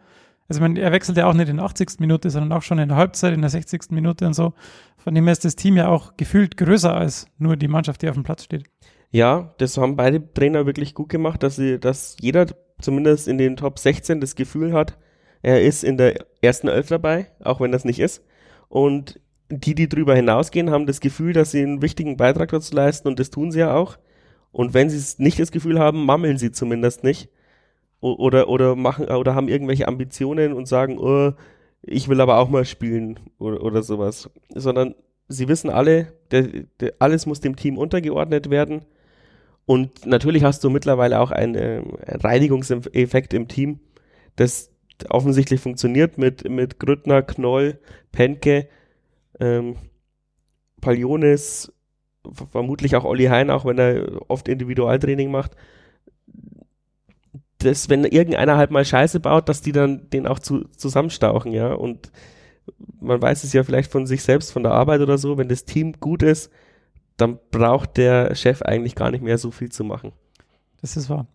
[0.48, 1.98] also meine, er wechselt ja auch nicht in der 80.
[1.98, 3.90] Minute, sondern auch schon in der Halbzeit, in der 60.
[3.90, 4.54] Minute und so.
[4.96, 8.08] Von dem her ist das Team ja auch gefühlt größer als nur die Mannschaft, die
[8.08, 8.64] auf dem Platz steht.
[9.10, 12.46] Ja, das haben beide Trainer wirklich gut gemacht, dass sie, dass jeder
[12.80, 14.98] zumindest in den Top 16 das Gefühl hat,
[15.42, 18.24] er ist in der ersten Elf dabei, auch wenn das nicht ist.
[18.68, 23.08] Und die, die drüber hinausgehen, haben das Gefühl, dass sie einen wichtigen Beitrag dazu leisten
[23.08, 23.96] und das tun sie ja auch.
[24.50, 27.28] Und wenn sie es nicht das Gefühl haben, mammeln sie zumindest nicht.
[28.00, 31.32] Oder, oder machen, oder haben irgendwelche Ambitionen und sagen, oh,
[31.82, 34.30] ich will aber auch mal spielen oder, oder sowas.
[34.54, 34.94] Sondern
[35.28, 36.48] sie wissen alle, der,
[36.80, 38.84] der, alles muss dem Team untergeordnet werden.
[39.64, 43.80] Und natürlich hast du mittlerweile auch einen äh, Reinigungseffekt im Team,
[44.36, 44.70] das
[45.10, 47.78] offensichtlich funktioniert mit, mit Grüttner, Knoll,
[48.12, 48.68] Penke,
[49.40, 49.76] ähm,
[50.80, 51.72] Palionis,
[52.50, 55.56] vermutlich auch Olli Hein, auch wenn er oft Individualtraining macht.
[57.66, 61.72] Das, wenn irgendeiner halt mal Scheiße baut, dass die dann den auch zu, zusammenstauchen, ja.
[61.72, 62.10] Und
[63.00, 65.64] man weiß es ja vielleicht von sich selbst, von der Arbeit oder so, wenn das
[65.64, 66.50] Team gut ist,
[67.16, 70.12] dann braucht der Chef eigentlich gar nicht mehr so viel zu machen.
[70.80, 71.26] Das ist wahr.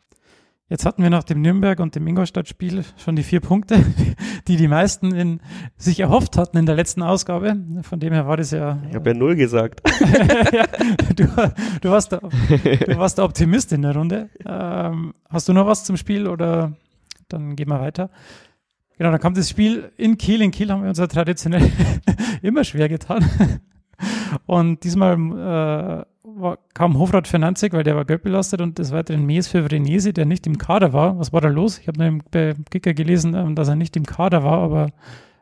[0.71, 3.83] Jetzt hatten wir nach dem Nürnberg und dem Ingolstadt-Spiel schon die vier Punkte,
[4.47, 5.41] die die meisten in,
[5.75, 7.57] sich erhofft hatten in der letzten Ausgabe.
[7.81, 8.81] Von dem her war das ja.
[8.87, 9.81] Ich habe ja null gesagt.
[10.53, 10.65] ja
[11.13, 11.25] du,
[11.81, 14.29] du, warst der, du warst der Optimist in der Runde.
[14.45, 16.71] Ähm, hast du noch was zum Spiel oder
[17.27, 18.09] dann gehen wir weiter?
[18.97, 20.41] Genau, dann kam das Spiel in Kiel.
[20.41, 21.69] In Kiel haben wir uns ja traditionell
[22.41, 23.29] immer schwer getan.
[24.45, 28.91] Und diesmal äh, war, kam Hofrat für Nanzig, weil der war gelb belastet und des
[28.91, 31.17] Weiteren Mies für Vrenesi, der nicht im Kader war.
[31.19, 31.79] Was war da los?
[31.79, 34.89] Ich habe nur im bei Kicker gelesen, ähm, dass er nicht im Kader war, aber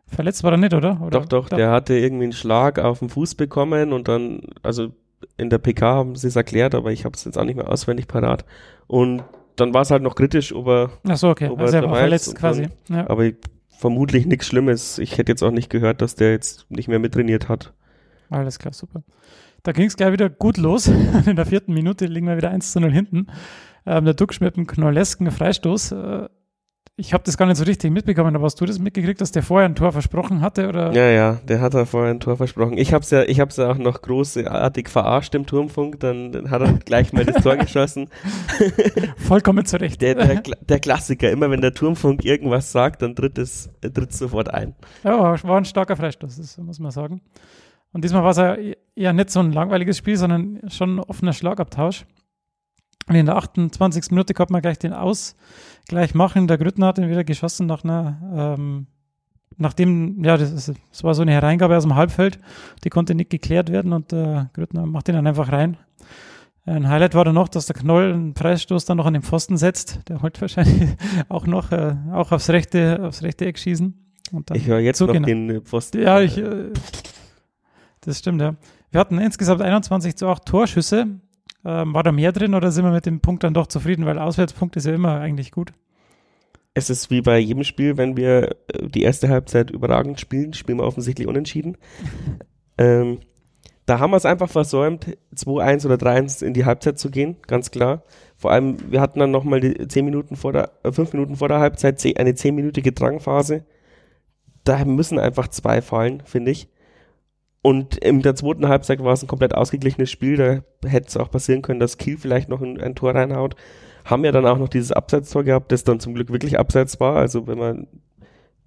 [0.08, 1.02] verletzt war er nicht, oder?
[1.02, 4.92] oder Doch, doch, der hatte irgendwie einen Schlag auf den Fuß bekommen und dann, also
[5.38, 7.70] in der PK haben sie es erklärt, aber ich habe es jetzt auch nicht mehr
[7.70, 8.46] auswendig parat.
[8.88, 9.24] Und
[9.56, 11.52] dann war es halt noch kritisch, ob er, Ach so, okay.
[11.56, 12.68] Also er war verletzt quasi.
[12.90, 13.10] Ja.
[13.10, 13.36] aber ich,
[13.80, 14.98] vermutlich nichts Schlimmes.
[15.00, 17.74] Ich hätte jetzt auch nicht gehört, dass der jetzt nicht mehr mittrainiert hat.
[18.30, 19.04] Alles klar, super.
[19.64, 20.88] Da ging es gleich wieder gut los.
[21.26, 23.28] In der vierten Minute liegen wir wieder 1 zu 0 hinten.
[23.86, 25.92] Ähm, der Duxch mit einem knollesken Freistoß.
[25.92, 26.30] Äh,
[27.00, 29.42] ich habe das gar nicht so richtig mitbekommen, aber hast du das mitgekriegt, dass der
[29.42, 30.68] vorher ein Tor versprochen hatte?
[30.68, 30.92] Oder?
[30.92, 32.78] Ja, ja, der hat da vorher ein Tor versprochen.
[32.78, 36.74] Ich hab's ja, ich hab's ja auch noch großartig verarscht im Turmfunk, dann, hat er
[36.74, 38.10] gleich mal das Tor geschossen.
[39.16, 40.02] Vollkommen zurecht.
[40.02, 44.54] Der, der, der Klassiker, immer wenn der Turmfunk irgendwas sagt, dann tritt es, tritt sofort
[44.54, 44.76] ein.
[45.06, 47.22] Ja, war ein starker Freistoß, das muss man sagen.
[47.94, 48.58] Und diesmal war es ja
[49.00, 52.06] eher nicht so ein langweiliges Spiel, sondern schon ein offener Schlagabtausch.
[53.08, 54.12] Und in der 28.
[54.12, 56.48] Minute konnte man gleich den Ausgleich machen.
[56.48, 58.88] Der Grüttner hat ihn wieder geschossen nach einer, ähm,
[59.58, 62.40] nachdem, ja, das, ist, das war so eine Hereingabe aus dem Halbfeld,
[62.84, 65.78] die konnte nicht geklärt werden und äh, Grüttner macht ihn dann einfach rein.
[66.66, 69.58] Ein Highlight war dann noch, dass der Knoll einen Preisstoß dann noch an den Pfosten
[69.58, 70.08] setzt.
[70.08, 70.90] Der wollte wahrscheinlich
[71.30, 73.96] auch noch äh, auch aufs rechte, aufs rechte Eck schießen.
[74.54, 75.26] ich höre jetzt so noch genau.
[75.26, 76.02] den äh, Pfosten.
[76.02, 76.72] Ja, ich, äh,
[78.02, 78.56] das stimmt, ja.
[78.92, 81.08] Wir hatten insgesamt 21 zu 8 Torschüsse.
[81.66, 84.06] Ähm, war da mehr drin oder sind wir mit dem Punkt dann doch zufrieden?
[84.06, 85.74] Weil Auswärtspunkt ist ja immer eigentlich gut.
[86.74, 90.80] Es ist wie bei jedem Spiel, wenn wir äh, die erste Halbzeit überragend spielen, spielen
[90.80, 91.78] wir offensichtlich unentschieden.
[92.78, 93.20] ähm,
[93.86, 97.72] da haben wir es einfach versäumt, 2-1 oder 3-1 in die Halbzeit zu gehen, ganz
[97.72, 98.04] klar.
[98.38, 101.48] Vor allem, wir hatten dann nochmal die 10 Minuten vor der, äh, 5 Minuten vor
[101.48, 103.66] der Halbzeit eine 10-minütige Drangphase.
[104.64, 106.70] Da müssen einfach zwei fallen, finde ich.
[107.62, 110.38] Und in der zweiten Halbzeit war es ein komplett ausgeglichenes Spiel.
[110.38, 113.56] Da hätte es auch passieren können, dass Kiel vielleicht noch ein, ein, Tor reinhaut.
[114.06, 117.18] Haben ja dann auch noch dieses Abseitstor gehabt, das dann zum Glück wirklich abseits war.
[117.18, 117.88] Also wenn man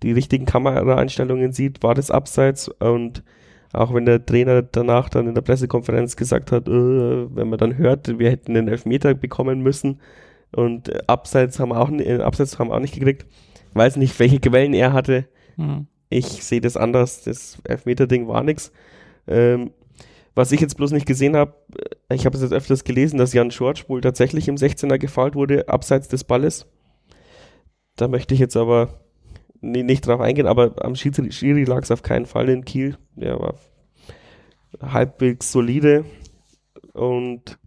[0.03, 2.69] die richtigen Kameraeinstellungen sieht, war das abseits.
[2.69, 3.23] Und
[3.73, 6.71] auch wenn der Trainer danach dann in der Pressekonferenz gesagt hat, äh,
[7.35, 10.01] wenn man dann hört, wir hätten den Elfmeter bekommen müssen
[10.55, 13.27] und abseits haben wir auch, äh, abseits haben wir auch nicht gekriegt.
[13.73, 15.27] Weiß nicht, welche Quellen er hatte.
[15.57, 15.87] Mhm.
[16.13, 17.23] Ich sehe das anders.
[17.25, 18.73] Das Elfmeter-Ding war nix.
[19.27, 19.73] Ähm,
[20.35, 21.55] was ich jetzt bloß nicht gesehen habe,
[22.09, 25.35] äh, ich habe es jetzt öfters gelesen, dass Jan Schorsch wohl tatsächlich im 16er gefault
[25.35, 26.67] wurde, abseits des Balles.
[27.97, 29.01] Da möchte ich jetzt aber
[29.61, 32.97] nee, nicht drauf eingehen, aber am Schiri lag es auf keinen Fall in Kiel.
[33.17, 33.55] Der war
[34.81, 36.05] halbwegs solide
[36.93, 37.59] und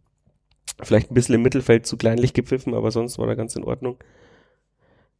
[0.81, 3.97] vielleicht ein bisschen im Mittelfeld zu kleinlich gepfiffen, aber sonst war er ganz in Ordnung.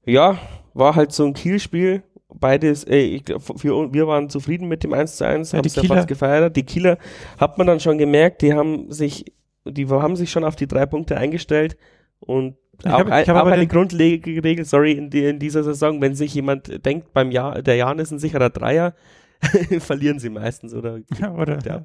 [0.05, 0.39] Ja,
[0.73, 2.03] war halt so ein Kiel-Spiel
[2.45, 3.23] beides, äh, ich
[3.55, 6.55] für, wir waren zufrieden mit dem 1 zu 1, ja, haben es ja fast gefeiert.
[6.55, 6.99] Die Kieler
[7.39, 9.33] hat man dann schon gemerkt, die haben sich,
[9.65, 11.75] die haben sich schon auf die drei Punkte eingestellt
[12.19, 16.01] und ich auch, hab, ich hab auch eine Grundregel, sorry, in, die, in, dieser Saison,
[16.01, 18.93] wenn sich jemand denkt, beim Jahr, der Jan ist ein sicherer Dreier,
[19.79, 21.83] verlieren sie meistens oder, ja, oder ja.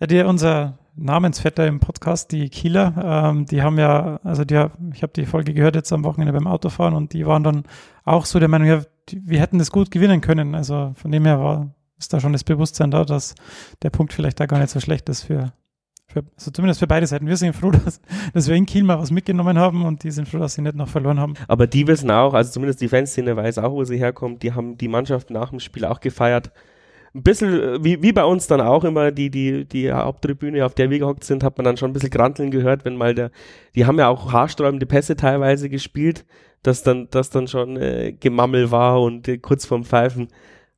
[0.00, 5.02] ja, die, unser Namensvetter im Podcast, die Kieler, ähm, die haben ja, also die, ich
[5.02, 7.64] habe die Folge gehört jetzt am Wochenende beim Autofahren und die waren dann
[8.04, 10.54] auch so der Meinung, ja, wir hätten das gut gewinnen können.
[10.54, 13.34] Also von dem her war, ist da schon das Bewusstsein da, dass
[13.82, 15.52] der Punkt vielleicht da gar nicht so schlecht ist für,
[16.06, 17.26] für also zumindest für beide Seiten.
[17.26, 18.00] Wir sind froh, dass,
[18.32, 20.76] dass wir in Kiel mal was mitgenommen haben und die sind froh, dass sie nicht
[20.76, 21.34] noch verloren haben.
[21.46, 24.42] Aber die wissen auch, also zumindest die Fanszene weiß auch, wo sie herkommt.
[24.42, 26.52] Die haben die Mannschaft nach dem Spiel auch gefeiert.
[27.16, 30.74] Ein bisschen, äh, wie, wie bei uns dann auch immer, die, die, die Haupttribüne, auf
[30.74, 33.30] der wir gehockt sind, hat man dann schon ein bisschen Granteln gehört, wenn mal der,
[33.74, 36.24] die haben ja auch haarsträubende Pässe teilweise gespielt
[36.66, 40.28] dass dann, dass dann schon äh, Gemammel war und äh, kurz vorm Pfeifen.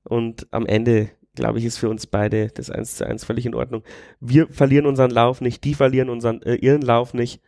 [0.04, 3.54] Und am Ende, glaube ich, ist für uns beide das 1 zu 1 völlig in
[3.54, 3.82] Ordnung.
[4.20, 7.40] Wir verlieren unseren Lauf nicht, die verlieren unseren, äh, ihren Lauf nicht.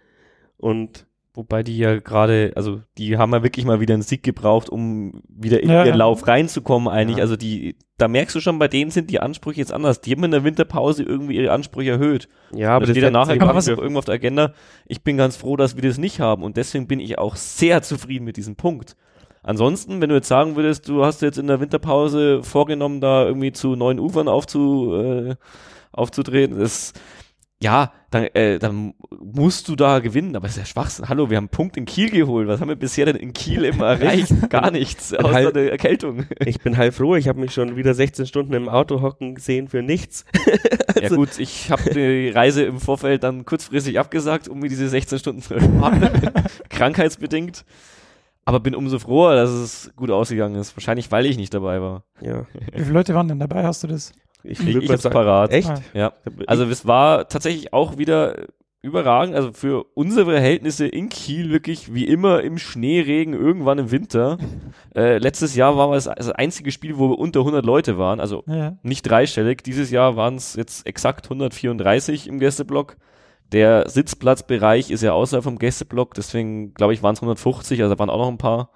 [0.57, 1.07] Und
[1.41, 5.23] Wobei die ja gerade, also die haben ja wirklich mal wieder einen Sieg gebraucht, um
[5.27, 5.95] wieder in ja, ihren ja.
[5.95, 7.17] Lauf reinzukommen eigentlich.
[7.17, 7.23] Ja.
[7.23, 10.03] Also die, da merkst du schon, bei denen sind die Ansprüche jetzt anders.
[10.03, 12.29] Die haben in der Winterpause irgendwie ihre Ansprüche erhöht.
[12.55, 14.53] Ja, aber da steht dann nachher irgendwo auf der Agenda.
[14.85, 17.81] Ich bin ganz froh, dass wir das nicht haben und deswegen bin ich auch sehr
[17.81, 18.99] zufrieden mit diesem Punkt.
[19.43, 23.53] Ansonsten, wenn du jetzt sagen würdest, du hast jetzt in der Winterpause vorgenommen, da irgendwie
[23.53, 25.37] zu neuen Ufern aufzu, äh,
[25.91, 26.93] aufzutreten, das
[27.63, 31.09] ja, dann, äh, dann musst du da gewinnen, aber das ist ja Schwachsinn.
[31.11, 32.49] Hallo, wir haben einen Punkt in Kiel geholt.
[32.49, 34.33] Was haben wir bisher denn in Kiel immer erreicht?
[34.49, 36.25] Gar nichts, außer halb, eine Erkältung.
[36.45, 39.69] Ich bin halb froh, ich habe mich schon wieder 16 Stunden im Auto hocken gesehen
[39.69, 40.25] für nichts.
[40.89, 44.89] also, ja gut, ich habe die Reise im Vorfeld dann kurzfristig abgesagt, um mir diese
[44.89, 46.09] 16 Stunden zu ersparen.
[46.71, 47.67] Krankheitsbedingt.
[48.47, 50.75] Aber bin umso froher, dass es gut ausgegangen ist.
[50.75, 52.05] Wahrscheinlich, weil ich nicht dabei war.
[52.23, 52.47] Ja.
[52.73, 53.65] Wie viele Leute waren denn dabei?
[53.65, 54.13] Hast du das?
[54.43, 55.51] Ich, ich, ich hab's parat.
[55.51, 55.71] Echt?
[55.95, 56.13] Ja.
[56.47, 58.37] Also es war tatsächlich auch wieder
[58.83, 59.35] überragend.
[59.35, 64.39] Also für unsere Verhältnisse in Kiel wirklich wie immer im Schneeregen irgendwann im Winter.
[64.93, 68.19] Äh, letztes Jahr war es das einzige Spiel, wo wir unter 100 Leute waren.
[68.19, 68.77] Also ja.
[68.83, 69.63] nicht dreistellig.
[69.63, 72.97] Dieses Jahr waren es jetzt exakt 134 im Gästeblock.
[73.53, 77.99] Der Sitzplatzbereich ist ja außerhalb vom Gästeblock, deswegen glaube ich waren es 150, also da
[78.01, 78.71] waren auch noch ein paar.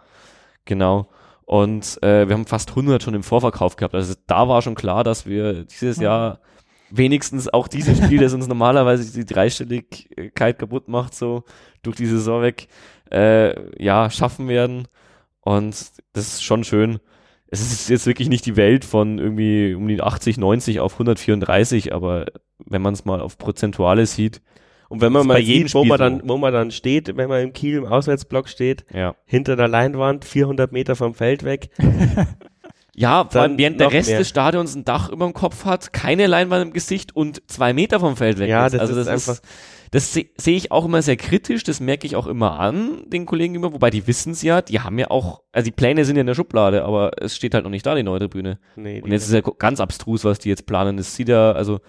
[0.64, 1.08] Genau.
[1.46, 3.94] Und äh, wir haben fast 100 schon im Vorverkauf gehabt.
[3.94, 6.40] Also da war schon klar, dass wir dieses Jahr
[6.90, 11.44] wenigstens auch dieses Spiel, das uns normalerweise die Dreistelligkeit kaputt macht, so
[11.82, 12.68] durch die Saison weg,
[13.10, 14.88] äh, ja, schaffen werden.
[15.40, 15.74] Und
[16.14, 16.98] das ist schon schön.
[17.48, 21.92] Es ist jetzt wirklich nicht die Welt von irgendwie um die 80, 90 auf 134,
[21.92, 22.26] aber
[22.58, 24.40] wenn man es mal auf Prozentuale sieht,
[24.94, 27.52] und wenn man mal sieht, wo man, dann, wo man dann steht, wenn man im
[27.52, 29.16] Kiel im Auswärtsblock steht, ja.
[29.24, 31.70] hinter der Leinwand, 400 Meter vom Feld weg.
[32.94, 34.18] ja, vor allem während der Rest mehr.
[34.18, 37.98] des Stadions ein Dach über dem Kopf hat, keine Leinwand im Gesicht und zwei Meter
[37.98, 38.74] vom Feld weg ja, ist.
[38.74, 39.44] Das also ist das einfach, ist,
[39.90, 43.26] Das sehe seh ich auch immer sehr kritisch, das merke ich auch immer an den
[43.26, 46.14] Kollegen immer, wobei die wissen es ja, die haben ja auch, also die Pläne sind
[46.14, 48.60] ja in der Schublade, aber es steht halt noch nicht da, die neue Tribüne.
[48.76, 50.98] Nee, Und jetzt ist ja ganz abstrus, was die jetzt planen.
[50.98, 51.80] Es sieht ja, also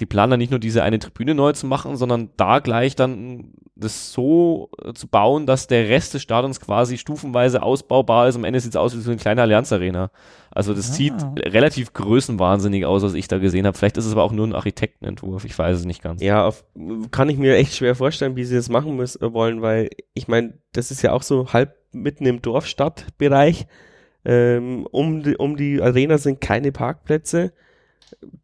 [0.00, 3.52] die planen dann nicht nur diese eine Tribüne neu zu machen, sondern da gleich dann
[3.76, 8.36] das so äh, zu bauen, dass der Rest des Stadions quasi stufenweise ausbaubar ist.
[8.36, 10.10] Am Ende sieht es aus wie so eine kleine Allianz-Arena.
[10.50, 10.92] Also das Ah.
[10.94, 13.76] sieht relativ größenwahnsinnig aus, was ich da gesehen habe.
[13.76, 16.22] Vielleicht ist es aber auch nur ein Architektenentwurf, ich weiß es nicht ganz.
[16.22, 16.64] Ja, auf,
[17.10, 20.28] kann ich mir echt schwer vorstellen, wie sie das machen müssen, äh, wollen, weil ich
[20.28, 23.66] meine, das ist ja auch so halb mitten im Dorfstadtbereich.
[24.24, 27.52] Ähm, um, die, um die Arena sind keine Parkplätze.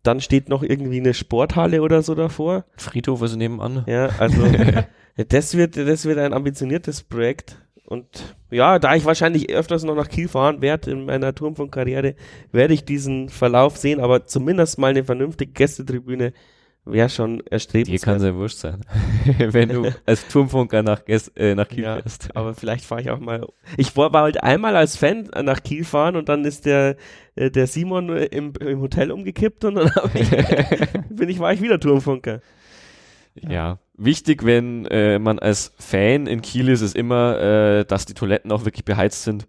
[0.02, 2.64] Dann steht noch irgendwie eine Sporthalle oder so davor.
[2.76, 3.85] Friedhof ist nebenan.
[3.87, 4.42] Ja, also
[5.28, 7.57] das wird, das wird ein ambitioniertes Projekt.
[7.85, 12.16] Und ja, da ich wahrscheinlich öfters noch nach Kiel fahren werde in meiner Turmfunkkarriere,
[12.52, 16.35] werde ich diesen Verlauf sehen, aber zumindest mal eine vernünftige Gästetribüne
[16.92, 18.03] wäre schon Dir erstrebenswert.
[18.03, 18.85] kann sehr wurscht sein,
[19.38, 22.31] wenn du als Turmfunker nach, äh, nach Kiel Ja, fährst.
[22.35, 23.46] aber vielleicht fahre ich auch mal.
[23.77, 26.96] Ich war halt einmal als Fan nach Kiel fahren und dann ist der,
[27.37, 30.31] äh, der Simon äh, im, im Hotel umgekippt und dann ich,
[31.11, 32.40] bin ich, war ich wieder Turmfunker.
[33.40, 38.14] Ja, wichtig, wenn äh, man als Fan in Kiel ist, ist immer, äh, dass die
[38.14, 39.46] Toiletten auch wirklich beheizt sind.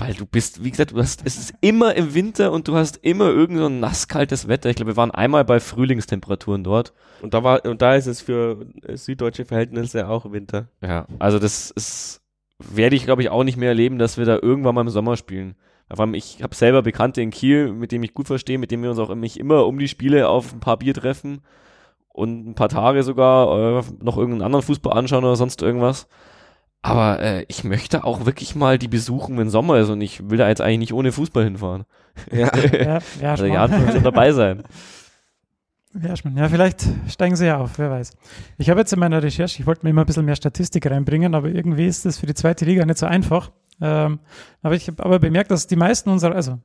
[0.00, 2.96] Weil du bist, wie gesagt, du hast, es ist immer im Winter und du hast
[3.02, 4.70] immer irgend so ein nasskaltes Wetter.
[4.70, 6.94] Ich glaube, wir waren einmal bei Frühlingstemperaturen dort.
[7.20, 10.68] Und da war, und da ist es für süddeutsche Verhältnisse auch Winter.
[10.80, 12.22] Ja, also das ist,
[12.58, 15.18] werde ich glaube ich auch nicht mehr erleben, dass wir da irgendwann mal im Sommer
[15.18, 15.54] spielen.
[15.92, 18.82] Vor allem, ich habe selber Bekannte in Kiel, mit denen ich gut verstehe, mit denen
[18.82, 21.42] wir uns auch mich immer um die Spiele auf ein paar Bier treffen
[22.08, 26.08] und ein paar Tage sogar äh, noch irgendeinen anderen Fußball anschauen oder sonst irgendwas.
[26.82, 30.38] Aber äh, ich möchte auch wirklich mal die besuchen, wenn Sommer ist und ich will
[30.38, 31.84] da jetzt eigentlich nicht ohne Fußball hinfahren.
[32.32, 32.50] Ja.
[32.72, 34.62] Ja, ja, Also ja, schon dabei sein.
[36.00, 36.36] Ja, schon.
[36.36, 38.12] ja, vielleicht steigen sie ja auf, wer weiß.
[38.58, 41.34] Ich habe jetzt in meiner Recherche, ich wollte mir immer ein bisschen mehr Statistik reinbringen,
[41.34, 43.50] aber irgendwie ist das für die zweite Liga nicht so einfach.
[43.80, 44.20] Ähm,
[44.62, 46.60] aber ich habe aber bemerkt, dass die meisten unserer, also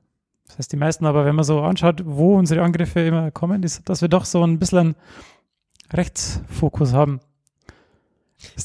[0.47, 3.89] das heißt die meisten, aber wenn man so anschaut, wo unsere Angriffe immer kommen, ist,
[3.89, 4.95] dass wir doch so ein bisschen
[5.91, 7.19] Rechtsfokus haben.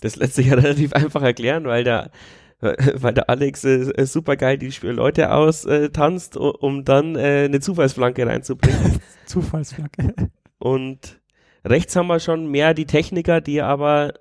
[0.02, 2.10] Das lässt sich ja relativ einfach erklären, weil der,
[2.60, 8.26] weil der Alex äh, super geil die Leute austanzt, äh, um dann äh, eine Zufallsflanke
[8.26, 9.00] reinzubringen.
[9.26, 10.14] Zufallsflanke.
[10.58, 11.20] Und
[11.64, 14.14] rechts haben wir schon mehr die Techniker, die aber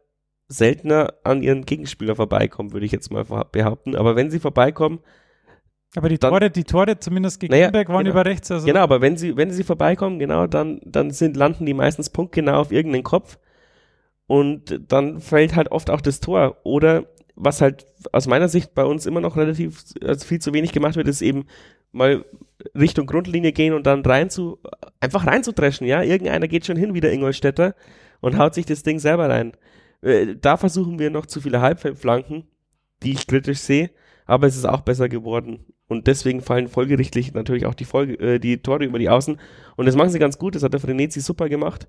[0.47, 3.95] seltener an ihren Gegenspieler vorbeikommen, würde ich jetzt mal behaupten.
[3.95, 4.99] Aber wenn sie vorbeikommen,
[5.95, 8.11] Aber die Dann- Tore, die Tore zumindest gegen Naja, Nürnberg waren genau.
[8.15, 8.49] über rechts.
[8.51, 12.09] Also genau, aber wenn sie, wenn sie vorbeikommen, genau, dann, dann sind, landen die meistens
[12.09, 13.37] punktgenau auf irgendeinen Kopf.
[14.29, 16.57] Und dann fällt halt oft auch das Tor.
[16.63, 20.71] Oder was halt aus meiner Sicht bei uns immer noch relativ, also viel zu wenig
[20.71, 21.45] gemacht wird, ist eben
[21.91, 22.23] mal
[22.75, 24.59] Richtung Grundlinie gehen und dann rein zu,
[24.99, 26.03] einfach reinzudreschen, ja.
[26.03, 27.73] Irgendeiner geht schon hin, wie der Ingolstädter,
[28.21, 29.53] und haut sich das Ding selber rein.
[30.03, 32.43] Äh, Da versuchen wir noch zu viele Halbfeldflanken,
[33.01, 33.89] die ich kritisch sehe,
[34.27, 35.65] aber es ist auch besser geworden.
[35.87, 39.39] Und deswegen fallen folgerichtlich natürlich auch die, Folge, äh, die Tore über die Außen.
[39.75, 41.87] Und das machen sie ganz gut, das hat der Frenetzi super gemacht.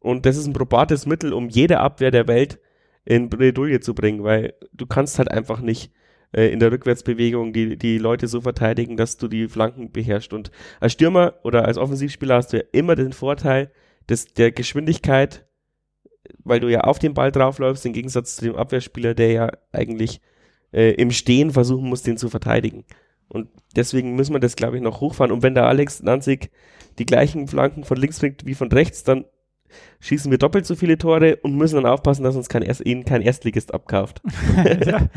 [0.00, 2.58] Und das ist ein probates Mittel, um jede Abwehr der Welt
[3.04, 5.92] in Bredouille zu bringen, weil du kannst halt einfach nicht
[6.32, 10.32] äh, in der Rückwärtsbewegung die, die Leute so verteidigen, dass du die Flanken beherrschst.
[10.32, 13.70] Und als Stürmer oder als Offensivspieler hast du ja immer den Vorteil
[14.08, 15.46] des, der Geschwindigkeit,
[16.44, 20.20] weil du ja auf den Ball draufläufst, im Gegensatz zu dem Abwehrspieler, der ja eigentlich
[20.72, 22.84] äh, im Stehen versuchen muss, den zu verteidigen.
[23.28, 25.32] Und deswegen müssen wir das, glaube ich, noch hochfahren.
[25.32, 26.50] Und wenn der Alex Nanzig
[26.98, 29.24] die gleichen Flanken von links bringt wie von rechts, dann
[30.00, 33.04] schießen wir doppelt so viele Tore und müssen dann aufpassen, dass uns kein Erst ihnen
[33.04, 34.22] kein Erstligist abkauft.
[34.86, 35.08] ja,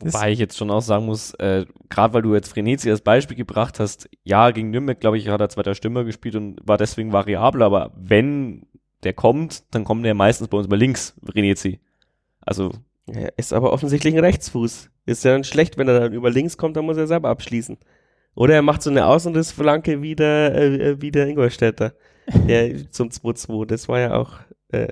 [0.00, 3.36] Wobei ich jetzt schon auch sagen muss, äh, gerade weil du jetzt Frenetzi als Beispiel
[3.36, 7.12] gebracht hast, ja, gegen Nürnberg, glaube ich, hat er zweiter Stürmer gespielt und war deswegen
[7.12, 8.66] variabel, aber wenn
[9.02, 11.80] der kommt, dann kommt der meistens bei uns mal links, Frenetzi.
[12.40, 12.72] Also,
[13.06, 14.90] Er ist aber offensichtlich ein Rechtsfuß.
[15.06, 17.78] Ist ja dann schlecht, wenn er dann über links kommt, dann muss er selber abschließen.
[18.34, 21.94] Oder er macht so eine Außenrissflanke wie der, äh, wie der Ingolstädter.
[22.48, 23.66] Der zum 2-2.
[23.66, 24.32] Das war ja auch
[24.70, 24.88] äh,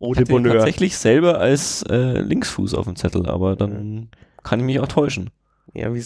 [0.00, 0.54] Eau de hatte ihn Bonheur.
[0.54, 4.08] tatsächlich selber als äh, Linksfuß auf dem Zettel, aber dann
[4.42, 5.30] kann ich mich auch täuschen.
[5.74, 6.02] Ja, wie,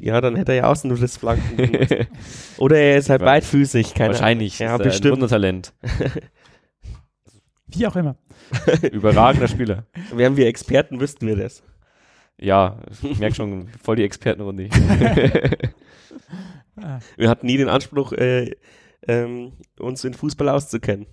[0.00, 1.56] ja, dann hätte er ja Außenrissflanken.
[1.70, 2.06] gemacht.
[2.58, 3.26] Oder er ist halt Ja.
[3.26, 3.94] beidfüßig.
[3.94, 4.58] Keine Wahrscheinlich.
[4.58, 5.12] Ja, ist er Ein bestimmt.
[5.12, 5.72] Wundertalent.
[7.68, 8.16] wie auch immer.
[8.90, 9.84] Überragender Spieler.
[10.12, 11.62] Wären wir Experten, wüssten wir das.
[12.38, 14.68] Ja, ich merke schon, voll die Expertenrunde.
[17.16, 18.50] Wir hatten nie den Anspruch, äh,
[19.08, 21.06] ähm, uns in Fußball auszukennen.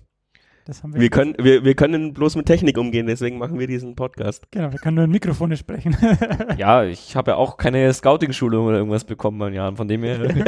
[0.64, 1.00] das haben wir.
[1.00, 4.50] Wir können, wir, wir können bloß mit Technik umgehen, deswegen machen wir diesen Podcast.
[4.50, 5.96] genau, wir können nur in Mikrofone sprechen.
[6.58, 10.34] ja, ich habe ja auch keine Scouting-Schulung oder irgendwas bekommen in Jahren, von dem her.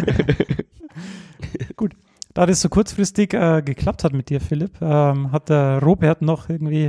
[2.36, 6.50] Da das so kurzfristig äh, geklappt hat mit dir, Philipp, ähm, hat der Robert noch
[6.50, 6.88] irgendwie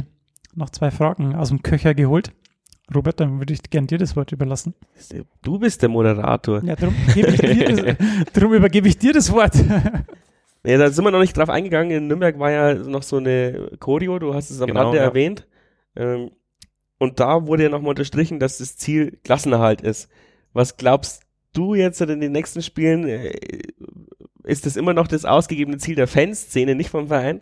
[0.56, 2.34] noch zwei Fragen aus dem Köcher geholt.
[2.94, 4.74] Robert, dann würde ich gern dir das Wort überlassen.
[5.42, 6.62] Du bist der Moderator.
[6.66, 6.94] Ja, darum,
[8.34, 9.54] darum übergebe ich dir das Wort.
[10.66, 11.92] Ja, da sind wir noch nicht drauf eingegangen.
[11.92, 15.04] In Nürnberg war ja noch so eine Choreo, du hast es am Genau, Rande ja.
[15.04, 15.48] erwähnt.
[15.96, 16.32] Ähm,
[17.00, 20.10] und da wurde ja nochmal unterstrichen, dass das Ziel Klassenerhalt ist.
[20.54, 23.08] Was glaubst du jetzt in den nächsten Spielen?
[23.08, 23.34] äh,
[24.44, 27.42] Ist das immer noch das ausgegebene Ziel der Fanszene, nicht vom Verein?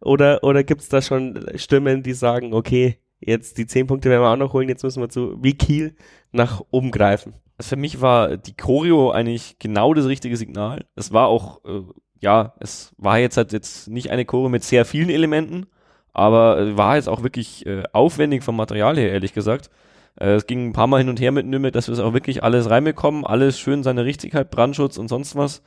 [0.00, 4.22] Oder, oder gibt es da schon Stimmen, die sagen, okay, jetzt die zehn Punkte werden
[4.22, 5.94] wir auch noch holen, jetzt müssen wir zu, wie Kiel,
[6.32, 7.34] nach oben greifen?
[7.58, 10.86] Also für mich war die Choreo eigentlich genau das richtige Signal.
[10.94, 11.82] Es war auch, äh,
[12.20, 15.66] ja, es war jetzt halt jetzt nicht eine Choreo mit sehr vielen Elementen,
[16.12, 19.70] aber war jetzt auch wirklich äh, aufwendig vom Material her, ehrlich gesagt.
[20.16, 22.12] Äh, es ging ein paar Mal hin und her mit Nürnberg, dass wir es auch
[22.12, 25.62] wirklich alles reinbekommen, alles schön seine Richtigkeit, Brandschutz und sonst was.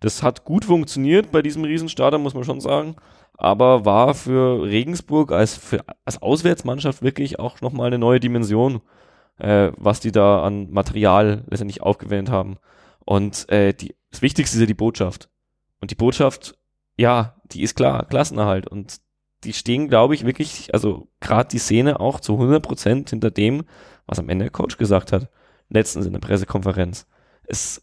[0.00, 2.96] Das hat gut funktioniert bei diesem Riesenstadion, muss man schon sagen.
[3.34, 8.80] Aber war für Regensburg als, für, als Auswärtsmannschaft wirklich auch nochmal eine neue Dimension
[9.40, 12.58] äh, was die da an Material letztendlich aufgewendet haben.
[13.04, 15.28] Und äh, die, das Wichtigste ist ja die Botschaft.
[15.80, 16.56] Und die Botschaft,
[16.96, 18.68] ja, die ist klar, Klassenerhalt.
[18.68, 19.00] Und
[19.44, 23.64] die stehen, glaube ich, wirklich, also gerade die Szene auch zu 100% hinter dem,
[24.06, 25.30] was am Ende der Coach gesagt hat,
[25.68, 27.06] letztens in der Pressekonferenz.
[27.44, 27.82] Es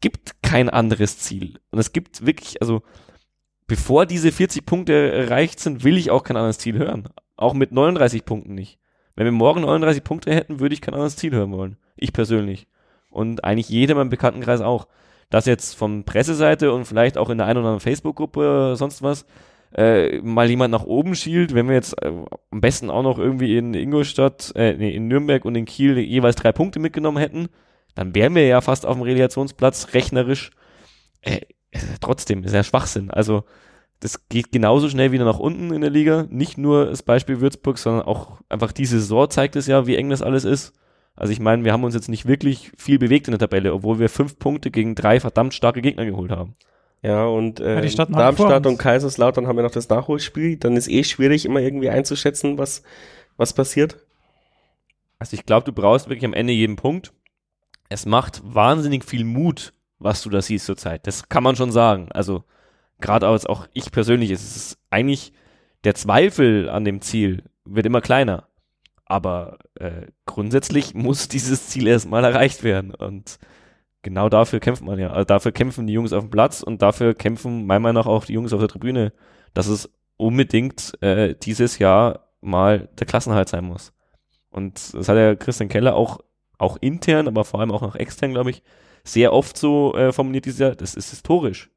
[0.00, 1.60] gibt kein anderes Ziel.
[1.70, 2.82] Und es gibt wirklich, also
[3.66, 7.08] bevor diese 40 Punkte erreicht sind, will ich auch kein anderes Ziel hören.
[7.36, 8.78] Auch mit 39 Punkten nicht.
[9.14, 11.76] Wenn wir morgen 39 Punkte hätten, würde ich kein anderes Ziel hören wollen.
[11.96, 12.66] Ich persönlich.
[13.10, 14.88] Und eigentlich jeder in meinem Bekanntenkreis auch.
[15.30, 19.02] Das jetzt von Presseseite und vielleicht auch in der einen oder anderen Facebook-Gruppe oder sonst
[19.02, 19.24] was,
[19.74, 22.12] äh, mal jemand nach oben schielt, wenn wir jetzt äh,
[22.50, 26.36] am besten auch noch irgendwie in Ingolstadt, äh, nee, in Nürnberg und in Kiel jeweils
[26.36, 27.48] drei Punkte mitgenommen hätten,
[27.94, 30.50] dann wären wir ja fast auf dem Relegationsplatz rechnerisch.
[31.22, 31.40] Äh,
[32.00, 33.10] trotzdem, ist ja Schwachsinn.
[33.10, 33.44] Also,
[34.00, 36.26] das geht genauso schnell wieder nach unten in der Liga.
[36.30, 40.10] Nicht nur das Beispiel Würzburg, sondern auch einfach diese Saison zeigt es ja, wie eng
[40.10, 40.72] das alles ist.
[41.20, 43.98] Also ich meine, wir haben uns jetzt nicht wirklich viel bewegt in der Tabelle, obwohl
[43.98, 46.56] wir fünf Punkte gegen drei verdammt starke Gegner geholt haben.
[47.02, 50.56] Ja, und äh, Ja, vor Darmstadt und Kaiserslautern haben ja noch das Nachholspiel.
[50.56, 52.82] Dann ist eh schwierig, immer irgendwie einzuschätzen, was,
[53.36, 53.98] was passiert.
[55.18, 57.12] Also ich glaube, du brauchst wirklich am Ende jeden Punkt.
[57.90, 61.06] Es macht wahnsinnig viel Mut, was du da siehst zurzeit.
[61.06, 62.08] Das kann man schon sagen.
[62.12, 62.44] Also
[63.02, 65.34] gerade als auch ich persönlich, es ist eigentlich
[65.84, 68.48] der Zweifel an dem Ziel wird immer kleiner.
[69.10, 72.94] Aber äh, grundsätzlich muss dieses Ziel erstmal erreicht werden.
[72.94, 73.38] Und
[74.02, 75.10] genau dafür kämpft man ja.
[75.10, 78.24] Also dafür kämpfen die Jungs auf dem Platz und dafür kämpfen meiner Meinung nach auch
[78.24, 79.12] die Jungs auf der Tribüne,
[79.52, 83.92] dass es unbedingt äh, dieses Jahr mal der Klassenhalt sein muss.
[84.48, 86.20] Und das hat ja Christian Keller auch,
[86.58, 88.62] auch intern, aber vor allem auch noch extern, glaube ich,
[89.02, 91.70] sehr oft so äh, formuliert dieses Jahr, das ist historisch.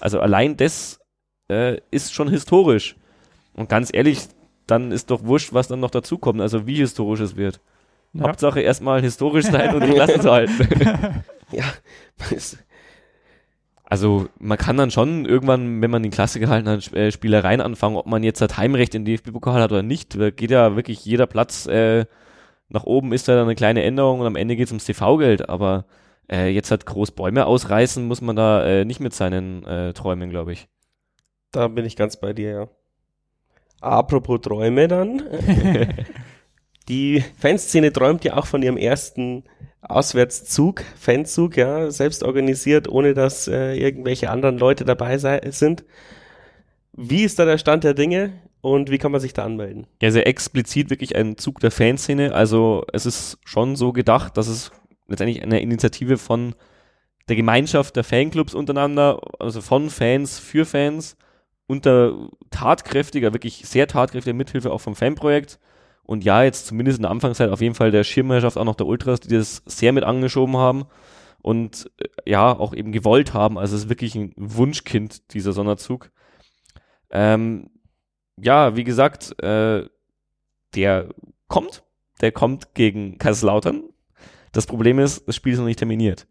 [0.00, 1.00] Also allein das
[1.50, 2.96] äh, ist schon historisch.
[3.52, 4.28] Und ganz ehrlich,
[4.70, 7.60] dann ist doch wurscht, was dann noch dazukommt, also wie historisch es wird.
[8.12, 8.24] Ja.
[8.28, 11.24] Hauptsache erstmal historisch sein und die Klasse zu halten.
[11.52, 11.64] Ja,
[13.84, 17.96] Also man kann dann schon irgendwann, wenn man die Klasse gehalten hat, äh, Spielereien anfangen,
[17.96, 20.16] ob man jetzt das Heimrecht in den DFB-Pokal hat oder nicht.
[20.18, 22.06] Da geht ja wirklich jeder Platz äh,
[22.68, 25.48] nach oben, ist da dann eine kleine Änderung und am Ende geht es ums TV-Geld.
[25.48, 25.86] Aber
[26.30, 30.30] äh, jetzt hat groß Bäume ausreißen, muss man da äh, nicht mit seinen äh, Träumen,
[30.30, 30.68] glaube ich.
[31.52, 32.68] da bin ich ganz bei dir, ja.
[33.80, 35.22] Apropos Träume dann.
[36.88, 39.44] Die Fanszene träumt ja auch von ihrem ersten
[39.82, 45.84] Auswärtszug, Fanzug, ja, selbst organisiert, ohne dass äh, irgendwelche anderen Leute dabei sei, sind.
[46.92, 49.86] Wie ist da der Stand der Dinge und wie kann man sich da anmelden?
[50.02, 52.34] Ja, sehr explizit wirklich ein Zug der Fanszene.
[52.34, 54.70] Also es ist schon so gedacht, dass es
[55.08, 56.54] letztendlich eine Initiative von
[57.28, 61.16] der Gemeinschaft der Fanclubs untereinander, also von Fans für Fans,
[61.70, 65.60] unter tatkräftiger, wirklich sehr tatkräftiger Mithilfe auch vom Fanprojekt.
[66.02, 68.86] Und ja, jetzt zumindest in der Anfangszeit auf jeden Fall der Schirmherrschaft auch noch der
[68.86, 70.86] Ultras, die das sehr mit angeschoben haben
[71.40, 73.56] und äh, ja, auch eben gewollt haben.
[73.56, 76.10] Also es ist wirklich ein Wunschkind, dieser Sonderzug.
[77.10, 77.70] Ähm,
[78.36, 79.86] ja, wie gesagt, äh,
[80.74, 81.08] der
[81.46, 81.84] kommt.
[82.20, 83.84] Der kommt gegen Kaiserslautern.
[84.52, 86.26] Das Problem ist, das Spiel ist noch nicht terminiert.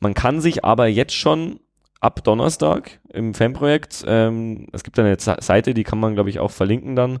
[0.00, 1.60] Man kann sich aber jetzt schon
[2.04, 6.50] ab Donnerstag im Fanprojekt, ähm, es gibt eine Seite, die kann man, glaube ich, auch
[6.50, 7.20] verlinken dann.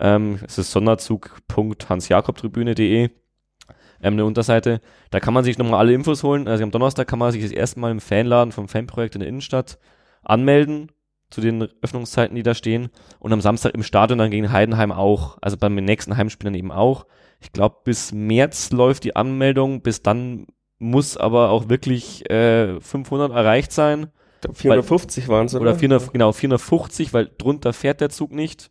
[0.00, 3.10] Ähm, es ist sonderzug.hansjakobtribüne.de ähm,
[4.02, 4.80] eine Unterseite.
[5.10, 6.48] Da kann man sich nochmal alle Infos holen.
[6.48, 9.28] Also am Donnerstag kann man sich das erste Mal im Fanladen vom Fanprojekt in der
[9.28, 9.78] Innenstadt
[10.24, 10.90] anmelden
[11.30, 12.88] zu den Öffnungszeiten, die da stehen.
[13.20, 15.38] Und am Samstag im Stadion dann gegen Heidenheim auch.
[15.40, 17.06] Also beim nächsten Heimspiel dann eben auch.
[17.40, 19.82] Ich glaube, bis März läuft die Anmeldung.
[19.82, 20.48] Bis dann
[20.78, 24.08] muss aber auch wirklich äh, 500 erreicht sein.
[24.36, 25.62] Ich glaub, 450 waren es, oder?
[25.62, 28.70] Oder 400, genau, 450, weil drunter fährt der Zug nicht.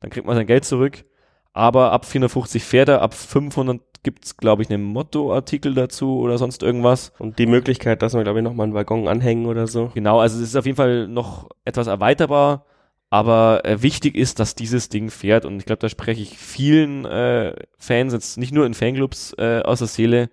[0.00, 1.04] Dann kriegt man sein Geld zurück.
[1.52, 6.62] aber ab 450 fährt er, ab 500 gibt's glaube ich, einen Mottoartikel dazu oder sonst
[6.62, 7.12] irgendwas.
[7.18, 9.90] Und die Möglichkeit, dass man, glaube ich, nochmal einen Waggon anhängen oder so.
[9.94, 12.66] Genau, also es ist auf jeden Fall noch etwas erweiterbar,
[13.10, 17.04] aber äh, wichtig ist, dass dieses Ding fährt und ich glaube, da spreche ich vielen
[17.04, 20.28] äh, Fans, jetzt nicht nur in Fanclubs äh, aus der Seele,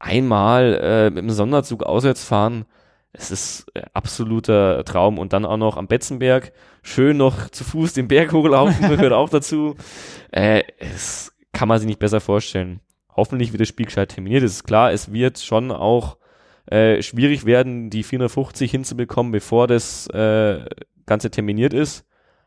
[0.00, 2.64] einmal äh, mit dem Sonderzug auswärts fahren,
[3.12, 7.92] es ist äh, absoluter Traum und dann auch noch am Betzenberg schön noch zu Fuß
[7.92, 9.76] den Berg hochlaufen, gehört auch dazu.
[10.32, 12.78] Äh, es kann man sich nicht besser vorstellen.
[13.16, 14.44] Hoffentlich wird das Spiel gescheit terminiert.
[14.44, 16.18] Es ist klar, es wird schon auch
[16.66, 20.64] äh, schwierig werden, die 450 hinzubekommen, bevor das äh,
[21.04, 22.06] Ganze terminiert ist.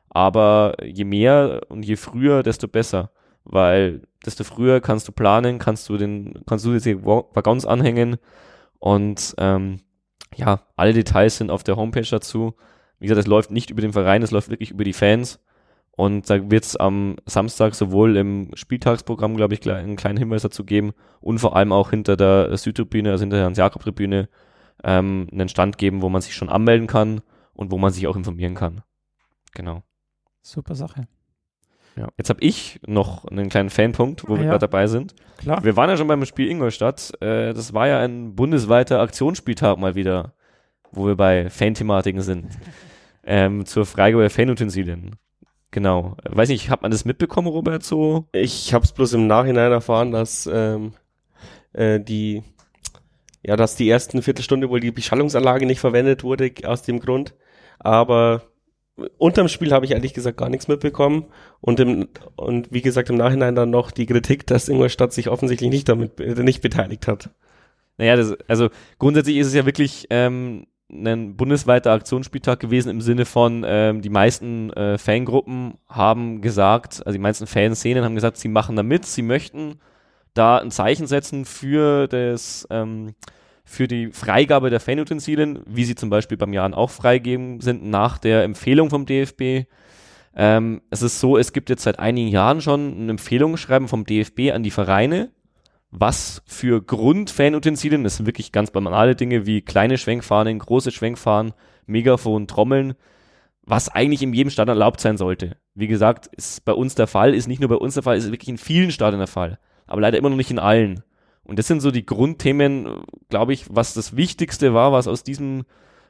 [0.10, 3.12] Aber je mehr und je früher, desto besser.
[3.46, 8.18] Weil desto früher kannst du planen, kannst du den, kannst du diese Waggons anhängen
[8.80, 9.82] und ähm,
[10.36, 12.54] ja, alle Details sind auf der Homepage dazu.
[13.00, 15.40] Wie gesagt, es läuft nicht über den Verein, es läuft wirklich über die Fans.
[15.96, 20.66] Und da wird es am Samstag sowohl im Spieltagsprogramm, glaube ich, einen kleinen Hinweis dazu
[20.66, 24.28] geben und vor allem auch hinter der Südtribüne, also hinter der Hans-Jakob-Tribüne,
[24.84, 27.22] ähm, einen Stand geben, wo man sich schon anmelden kann
[27.54, 28.82] und wo man sich auch informieren kann.
[29.54, 29.84] Genau.
[30.42, 31.08] Super Sache.
[31.96, 32.10] Ja.
[32.18, 34.52] Jetzt habe ich noch einen kleinen Fanpunkt, wo ah, wir ja.
[34.52, 35.14] gerade dabei sind.
[35.38, 35.64] Klar.
[35.64, 37.12] Wir waren ja schon beim Spiel Ingolstadt.
[37.22, 40.34] Äh, das war ja ein bundesweiter Aktionsspieltag mal wieder,
[40.92, 42.48] wo wir bei Fan-Thematiken sind.
[43.24, 45.18] ähm, zur Freigabe der Fanutensilien.
[45.72, 46.18] Genau.
[46.24, 47.84] Weiß nicht, hat man das mitbekommen, Robert?
[47.84, 48.28] So?
[48.32, 50.94] Ich habe es bloß im Nachhinein erfahren, dass ähm,
[51.74, 52.44] äh, die
[53.46, 57.36] ja, dass die ersten Viertelstunde wohl die Beschallungsanlage nicht verwendet wurde aus dem Grund.
[57.80, 58.44] Aber
[59.18, 61.26] unterm Spiel habe ich ehrlich gesagt gar nichts mitbekommen
[61.62, 65.70] und im, und wie gesagt im Nachhinein dann noch die Kritik, dass Ingolstadt sich offensichtlich
[65.70, 67.30] nicht damit äh, nicht beteiligt hat.
[67.98, 68.70] Naja, das, also
[69.00, 74.10] grundsätzlich ist es ja wirklich ähm, ein bundesweiter Aktionsspieltag gewesen im Sinne von ähm, die
[74.10, 79.06] meisten äh, Fangruppen haben gesagt, also die meisten Fanszenen haben gesagt, sie machen da mit,
[79.06, 79.80] sie möchten
[80.34, 83.16] da ein Zeichen setzen für das ähm,
[83.66, 88.18] für die Freigabe der Fanutensilien, wie sie zum Beispiel beim Jahren auch freigeben sind, nach
[88.18, 89.68] der Empfehlung vom DFB.
[90.36, 94.52] Ähm, es ist so, es gibt jetzt seit einigen Jahren schon ein Empfehlungsschreiben vom DFB
[94.54, 95.32] an die Vereine,
[95.92, 101.54] was für Grundfanutensilien, das sind wirklich ganz banale Dinge wie kleine Schwenkfahnen, große Schwenkfahnen,
[101.86, 102.96] Megafon, Trommeln,
[103.62, 105.56] was eigentlich in jedem Stadion erlaubt sein sollte.
[105.76, 108.32] Wie gesagt, ist bei uns der Fall, ist nicht nur bei uns der Fall, ist
[108.32, 111.04] wirklich in vielen Stadien der Fall, aber leider immer noch nicht in allen.
[111.44, 115.66] Und das sind so die Grundthemen, glaube ich, was das Wichtigste war, was aus diesem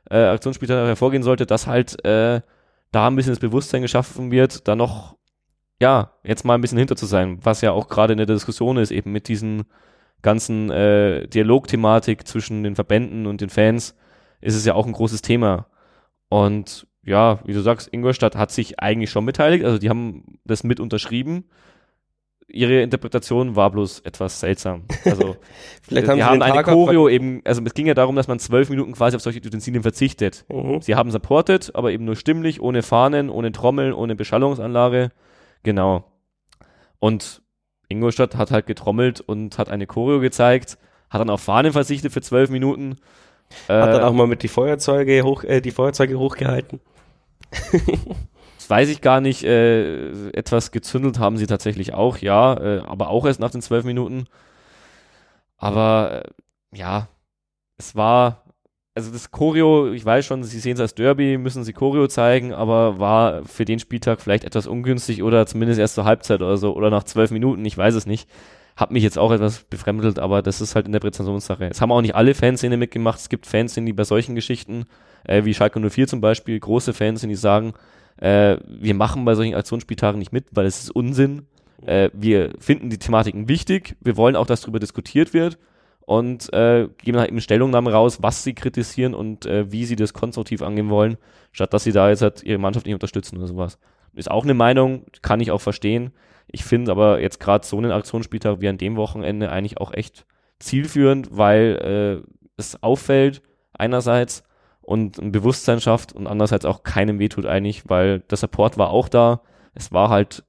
[0.09, 2.41] äh, Aktionsspieltag hervorgehen sollte, dass halt äh,
[2.91, 5.17] da ein bisschen das Bewusstsein geschaffen wird, da noch,
[5.81, 8.77] ja, jetzt mal ein bisschen hinter zu sein, was ja auch gerade in der Diskussion
[8.77, 9.63] ist, eben mit diesen
[10.21, 13.95] ganzen äh, Dialogthematik zwischen den Verbänden und den Fans,
[14.39, 15.67] ist es ja auch ein großes Thema.
[16.29, 20.63] Und ja, wie du sagst, Ingolstadt hat sich eigentlich schon beteiligt, also die haben das
[20.63, 21.45] mit unterschrieben
[22.53, 24.83] ihre Interpretation war bloß etwas seltsam.
[25.03, 25.35] Also
[25.81, 28.69] Vielleicht haben sie haben eine Choreo eben, also es ging ja darum, dass man zwölf
[28.69, 30.45] Minuten quasi auf solche Utensilien verzichtet.
[30.49, 30.79] Mhm.
[30.81, 35.11] Sie haben supported, aber eben nur stimmlich, ohne Fahnen, ohne Trommeln, ohne Beschallungsanlage.
[35.63, 36.05] Genau.
[36.99, 37.41] Und
[37.89, 40.77] Ingolstadt hat halt getrommelt und hat eine Choreo gezeigt,
[41.09, 42.97] hat dann auf Fahnen verzichtet für zwölf Minuten.
[43.67, 46.79] Hat äh, dann auch mal mit die Feuerzeuge hoch, äh, die Feuerzeuge hochgehalten.
[48.63, 49.43] Das weiß ich gar nicht.
[49.43, 53.83] Äh, etwas gezündelt haben sie tatsächlich auch, ja, äh, aber auch erst nach den zwölf
[53.83, 54.25] Minuten.
[55.57, 57.09] Aber äh, ja,
[57.77, 58.45] es war,
[58.95, 62.53] also das Choreo, ich weiß schon, sie sehen es als Derby, müssen sie Choreo zeigen,
[62.53, 66.73] aber war für den Spieltag vielleicht etwas ungünstig oder zumindest erst zur Halbzeit oder so
[66.73, 68.29] oder nach zwölf Minuten, ich weiß es nicht.
[68.77, 71.65] Hab mich jetzt auch etwas befremdelt, aber das ist halt Interpretationssache.
[71.65, 73.19] Es haben auch nicht alle Fanszene mitgemacht.
[73.19, 74.85] Es gibt Fanszene, die bei solchen Geschichten,
[75.25, 77.73] äh, wie Schalke 04 zum Beispiel, große Fanszene, die sagen,
[78.17, 81.47] äh, wir machen bei solchen Aktionsspieltagen nicht mit, weil es ist Unsinn.
[81.85, 83.95] Äh, wir finden die Thematiken wichtig.
[84.01, 85.57] Wir wollen auch, dass darüber diskutiert wird
[86.05, 90.13] und äh, geben halt eben Stellungnahmen raus, was sie kritisieren und äh, wie sie das
[90.13, 91.17] konstruktiv angehen wollen,
[91.51, 93.79] statt dass sie da jetzt halt ihre Mannschaft nicht unterstützen oder sowas.
[94.13, 96.11] Ist auch eine Meinung, kann ich auch verstehen.
[96.47, 100.25] Ich finde aber jetzt gerade so einen Aktionsspieltag wie an dem Wochenende eigentlich auch echt
[100.59, 103.41] zielführend, weil äh, es auffällt
[103.73, 104.43] einerseits
[104.83, 109.09] und ein Bewusstsein schafft und andererseits auch keinem wehtut eigentlich, weil der Support war auch
[109.09, 109.41] da.
[109.73, 110.43] Es war halt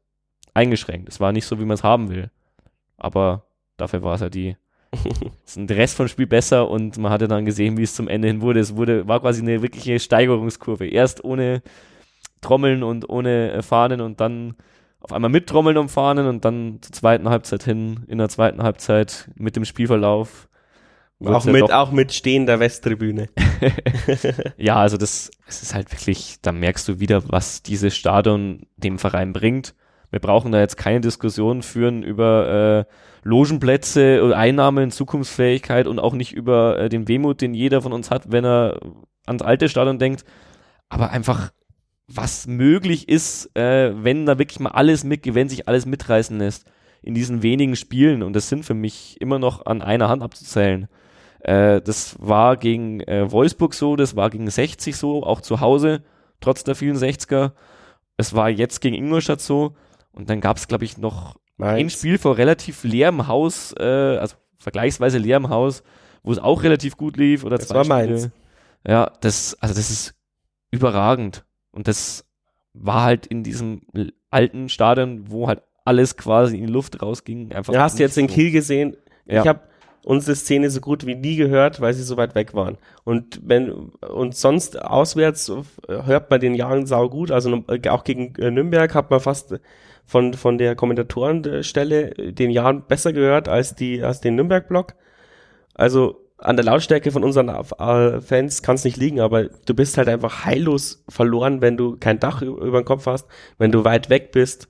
[0.53, 1.09] eingeschränkt.
[1.09, 2.31] Es war nicht so, wie man es haben will.
[2.97, 4.57] Aber dafür war es ja die
[5.57, 8.41] der Rest vom Spiel besser und man hatte dann gesehen, wie es zum Ende hin
[8.41, 8.61] wurde.
[8.61, 10.87] Es wurde, war quasi eine wirkliche Steigerungskurve.
[10.87, 11.63] Erst ohne
[12.41, 14.55] Trommeln und ohne äh, Fahnen und dann
[15.01, 18.63] auf einmal mit Trommeln und Fahnen und dann zur zweiten Halbzeit hin, in der zweiten
[18.63, 20.49] Halbzeit mit dem Spielverlauf
[21.25, 23.29] auch mit, auch mit stehender Westtribüne.
[24.57, 28.99] ja, also das, es ist halt wirklich, da merkst du wieder, was dieses Stadion dem
[28.99, 29.75] Verein bringt.
[30.11, 32.93] Wir brauchen da jetzt keine Diskussion führen über äh,
[33.25, 38.11] Logenplätze oder Einnahmen, Zukunftsfähigkeit und auch nicht über äh, den Wehmut, den jeder von uns
[38.11, 38.79] hat, wenn er
[39.27, 40.25] ans alte Stadion denkt.
[40.89, 41.51] Aber einfach,
[42.07, 46.67] was möglich ist, äh, wenn da wirklich mal alles mit, wenn sich alles mitreißen lässt
[47.03, 48.23] in diesen wenigen Spielen.
[48.23, 50.89] Und das sind für mich immer noch an einer Hand abzuzählen.
[51.45, 56.03] Äh, das war gegen äh, Wolfsburg so, das war gegen 60 so, auch zu Hause,
[56.41, 57.53] trotz der vielen 60er.
[58.17, 59.75] Es war jetzt gegen Ingolstadt so.
[60.13, 61.81] Und dann gab es, glaube ich, noch Mainz.
[61.81, 65.83] ein Spiel vor relativ leerem Haus, äh, also vergleichsweise leerem Haus,
[66.23, 67.45] wo es auch relativ gut lief.
[67.45, 68.19] Oder das zwei war Spiele.
[68.19, 68.31] Mainz.
[68.87, 70.15] Ja, das, also das ist
[70.71, 71.45] überragend.
[71.73, 72.25] Und das
[72.73, 73.83] war halt in diesem
[74.31, 77.53] alten Stadion, wo halt alles quasi in die Luft rausging.
[77.53, 78.21] Einfach ja, hast du jetzt so.
[78.23, 78.97] in Kiel gesehen?
[79.27, 79.43] Ja.
[79.43, 79.61] Ich habe
[80.05, 82.79] unsere Szene so gut wie nie gehört, weil sie so weit weg waren.
[83.05, 85.51] Und wenn und sonst auswärts
[85.89, 87.31] hört man den Jahren sau gut.
[87.31, 89.55] Also auch gegen äh, Nürnberg hat man fast
[90.05, 94.95] von von der Kommentatorenstelle den Jahren besser gehört als die als den Nürnberg-Block.
[95.75, 99.97] Also an der Lautstärke von unseren äh, Fans kann es nicht liegen, aber du bist
[99.97, 103.27] halt einfach heillos verloren, wenn du kein Dach über den Kopf hast,
[103.59, 104.69] wenn du weit weg bist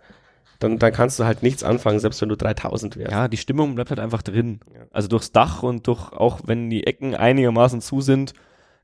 [0.64, 3.12] dann, dann kannst du halt nichts anfangen, selbst wenn du 3000 wärst.
[3.12, 4.60] Ja, die Stimmung bleibt halt einfach drin.
[4.90, 8.34] Also durchs Dach und durch, auch wenn die Ecken einigermaßen zu sind,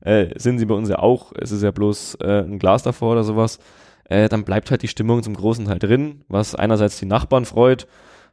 [0.01, 3.13] äh, sind sie bei uns ja auch, es ist ja bloß äh, ein Glas davor
[3.13, 3.59] oder sowas,
[4.05, 7.87] äh, dann bleibt halt die Stimmung zum großen Teil drin, was einerseits die Nachbarn freut,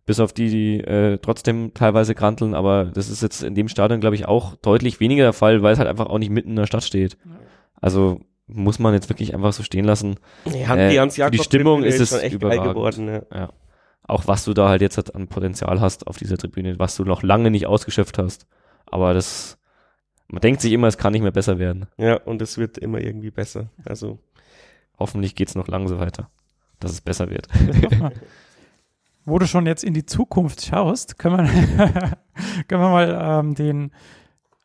[0.07, 4.01] bis auf die, die äh, trotzdem teilweise kranteln, aber das ist jetzt in dem Stadion,
[4.01, 6.57] glaube ich, auch deutlich weniger der Fall, weil es halt einfach auch nicht mitten in
[6.57, 7.19] der Stadt steht.
[7.81, 10.17] Also muss man jetzt wirklich einfach so stehen lassen.
[10.47, 12.75] Ja, äh, die, für die Stimmung ist es echt überragend.
[12.75, 13.09] geworden.
[13.09, 13.23] Ja.
[13.33, 13.53] ja.
[14.03, 17.05] Auch was du da halt jetzt halt an Potenzial hast auf dieser Tribüne, was du
[17.05, 18.47] noch lange nicht ausgeschöpft hast.
[18.87, 19.59] Aber das,
[20.29, 21.87] man denkt sich immer, es kann nicht mehr besser werden.
[21.99, 23.69] Ja, und es wird immer irgendwie besser.
[23.85, 24.19] Also
[24.99, 26.31] hoffentlich geht's noch lange so weiter,
[26.81, 27.49] dass es besser wird.
[29.27, 31.47] Wo du schon jetzt in die Zukunft schaust, können wir,
[32.69, 33.93] können wir mal ähm, den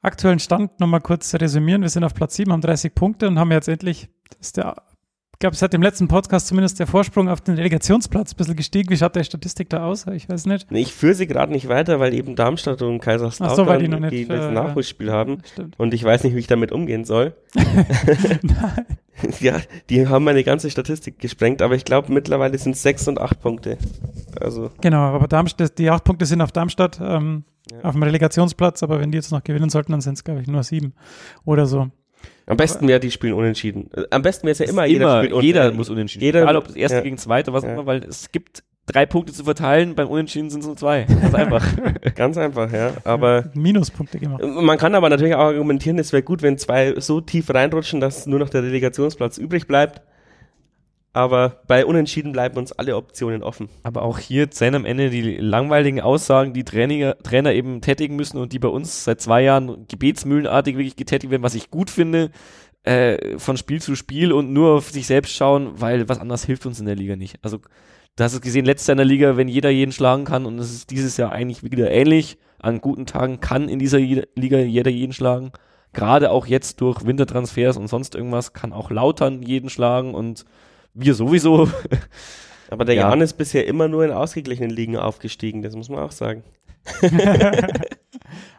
[0.04, 1.82] aktuellen Stand nochmal kurz resümieren.
[1.82, 4.76] Wir sind auf Platz 7, haben 30 Punkte und haben jetzt endlich, ist der,
[5.34, 8.90] ich glaube, seit dem letzten Podcast zumindest der Vorsprung auf den Relegationsplatz ein bisschen gestiegen.
[8.90, 10.06] Wie schaut der Statistik da aus?
[10.08, 10.72] Ich weiß nicht.
[10.72, 14.14] Ich führe sie gerade nicht weiter, weil eben Darmstadt und Kaiserslautern so, die, noch nicht,
[14.14, 15.40] die das äh, Nachholspiel haben.
[15.52, 15.80] Stimmt.
[15.80, 17.36] Und ich weiß nicht, wie ich damit umgehen soll.
[17.56, 18.86] Nein.
[19.40, 19.60] ja,
[19.90, 23.42] die haben meine ganze Statistik gesprengt, aber ich glaube, mittlerweile sind es sechs und acht
[23.42, 23.78] Punkte.
[24.40, 24.72] Also.
[24.82, 27.00] Genau, aber Darmstadt, die acht Punkte sind auf Darmstadt.
[27.02, 27.82] Ähm, ja.
[27.82, 30.48] auf dem Relegationsplatz, aber wenn die jetzt noch gewinnen sollten, dann sind es, glaube ich,
[30.48, 30.94] nur sieben
[31.46, 31.90] oder so.
[32.46, 33.90] Am besten wäre, die spielen unentschieden.
[34.10, 36.68] Am besten wäre es ja immer, jeder immer, spielt Jeder muss unentschieden jeder, Egal ob
[36.68, 37.04] das erste ja.
[37.04, 37.74] gegen zweite, was ja.
[37.74, 41.04] immer, weil es gibt drei Punkte zu verteilen, beim Unentschieden sind es nur zwei.
[41.04, 41.66] Ganz einfach.
[42.16, 42.92] Ganz einfach, ja.
[43.04, 44.44] Aber Minuspunkte gemacht.
[44.44, 48.26] Man kann aber natürlich auch argumentieren, es wäre gut, wenn zwei so tief reinrutschen, dass
[48.28, 50.02] nur noch der Relegationsplatz übrig bleibt
[51.14, 53.70] aber bei Unentschieden bleiben uns alle Optionen offen.
[53.84, 58.40] Aber auch hier zählen am Ende die langweiligen Aussagen, die Trainer, Trainer eben tätigen müssen
[58.40, 62.32] und die bei uns seit zwei Jahren gebetsmühlenartig wirklich getätigt werden, was ich gut finde,
[62.82, 66.66] äh, von Spiel zu Spiel und nur auf sich selbst schauen, weil was anderes hilft
[66.66, 67.38] uns in der Liga nicht.
[67.44, 67.60] Also,
[68.16, 70.60] du hast es gesehen, letztes Jahr in der Liga, wenn jeder jeden schlagen kann und
[70.60, 72.38] es ist dieses Jahr eigentlich wieder ähnlich.
[72.60, 75.52] An guten Tagen kann in dieser Liga jeder jeden schlagen.
[75.92, 80.46] Gerade auch jetzt durch Wintertransfers und sonst irgendwas kann auch Lautern jeden schlagen und
[80.94, 81.70] wir sowieso.
[82.70, 83.10] Aber der ja.
[83.10, 86.44] Jan ist bisher immer nur in ausgeglichenen Ligen aufgestiegen, das muss man auch sagen.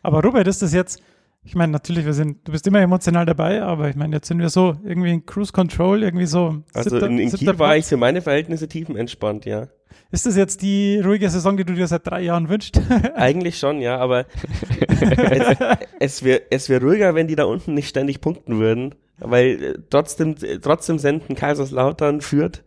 [0.02, 1.02] aber Robert, ist das jetzt,
[1.45, 4.38] ich meine, natürlich, wir sind, du bist immer emotional dabei, aber ich meine, jetzt sind
[4.38, 6.62] wir so irgendwie in Cruise Control, irgendwie so.
[6.72, 9.68] Also siebter, in, in Kiel war ich für meine Verhältnisse tiefenentspannt, ja.
[10.11, 12.80] Ist das jetzt die ruhige Saison, die du dir seit drei Jahren wünschst?
[13.14, 14.26] Eigentlich schon, ja, aber
[14.88, 15.59] es,
[16.01, 19.78] es wäre es wär ruhiger, wenn die da unten nicht ständig punkten würden weil äh,
[19.90, 22.62] trotzdem, äh, trotzdem senden Kaiserslautern führt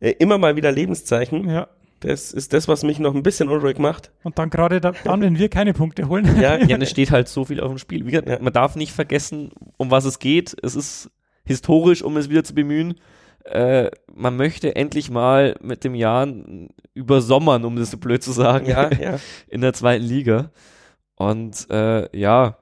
[0.00, 1.48] äh, immer mal wieder Lebenszeichen.
[1.48, 1.68] Ja.
[2.02, 4.10] Das ist das, was mich noch ein bisschen unruhig macht.
[4.24, 6.40] Und dann gerade da, dann, wenn wir keine Punkte holen.
[6.40, 8.04] Ja, ja, es steht halt so viel auf dem Spiel.
[8.04, 8.38] Gesagt, ja.
[8.40, 10.56] Man darf nicht vergessen, um was es geht.
[10.62, 11.10] Es ist
[11.44, 12.94] historisch, um es wieder zu bemühen.
[13.44, 16.26] Äh, man möchte endlich mal mit dem Jahr
[16.94, 19.18] übersommern, um das so blöd zu sagen, ja, ja.
[19.48, 20.50] in der zweiten Liga.
[21.14, 22.58] Und äh, ja,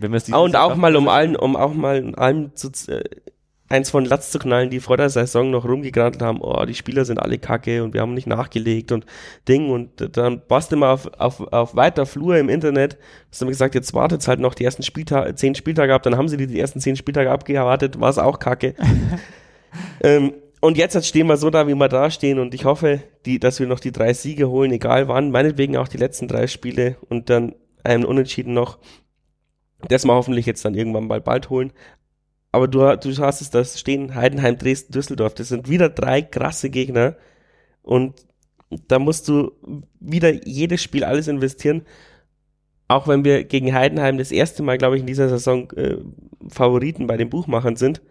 [0.00, 3.04] wenn wir es ah, und auch mal um allen, um auch mal allem zu, äh,
[3.68, 7.04] eins von Latz zu knallen, die vor der Saison noch rumgegrantelt haben, oh, die Spieler
[7.04, 9.06] sind alle kacke und wir haben nicht nachgelegt und
[9.48, 12.98] Ding und dann passt immer auf, auf, auf weiter Flur im Internet,
[13.30, 16.28] hast du gesagt, jetzt wartet halt noch die ersten Spieltage, zehn Spieltage ab, dann haben
[16.28, 18.74] sie die, die ersten zehn Spieltage abgewartet, war es auch kacke.
[20.02, 23.38] ähm, und jetzt, stehen wir so da, wie wir da stehen und ich hoffe, die,
[23.38, 26.96] dass wir noch die drei Siege holen, egal wann, meinetwegen auch die letzten drei Spiele
[27.08, 28.78] und dann einen Unentschieden noch
[29.88, 31.72] das mal hoffentlich jetzt dann irgendwann mal bald holen.
[32.54, 35.34] Aber du, du hast es da stehen, Heidenheim, Dresden, Düsseldorf.
[35.34, 37.16] Das sind wieder drei krasse Gegner.
[37.82, 38.14] Und
[38.86, 39.50] da musst du
[39.98, 41.82] wieder jedes Spiel alles investieren.
[42.86, 45.96] Auch wenn wir gegen Heidenheim das erste Mal, glaube ich, in dieser Saison äh,
[46.48, 48.02] Favoriten bei den Buchmachern sind,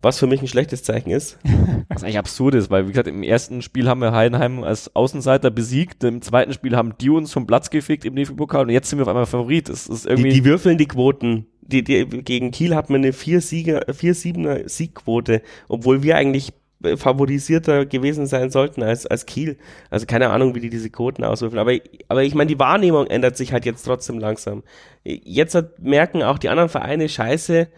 [0.00, 1.40] was für mich ein schlechtes Zeichen ist.
[1.88, 5.50] Was eigentlich absurd ist, weil, wie gesagt, im ersten Spiel haben wir Heidenheim als Außenseiter
[5.50, 8.98] besiegt, im zweiten Spiel haben die uns vom Platz gefickt im DFB-Pokal und jetzt sind
[9.00, 9.68] wir auf einmal Favorit.
[9.68, 10.28] Das ist irgendwie.
[10.28, 11.46] Die, die würfeln die Quoten.
[11.68, 16.52] Die, die, gegen Kiel hat man eine 4-7er Siegquote, obwohl wir eigentlich
[16.96, 19.58] favorisierter gewesen sein sollten als, als Kiel.
[19.90, 21.58] Also keine Ahnung, wie die diese Quoten auswürfeln.
[21.58, 21.72] Aber,
[22.08, 24.62] aber ich meine, die Wahrnehmung ändert sich halt jetzt trotzdem langsam.
[25.04, 27.68] Jetzt hat, merken auch die anderen Vereine, scheiße,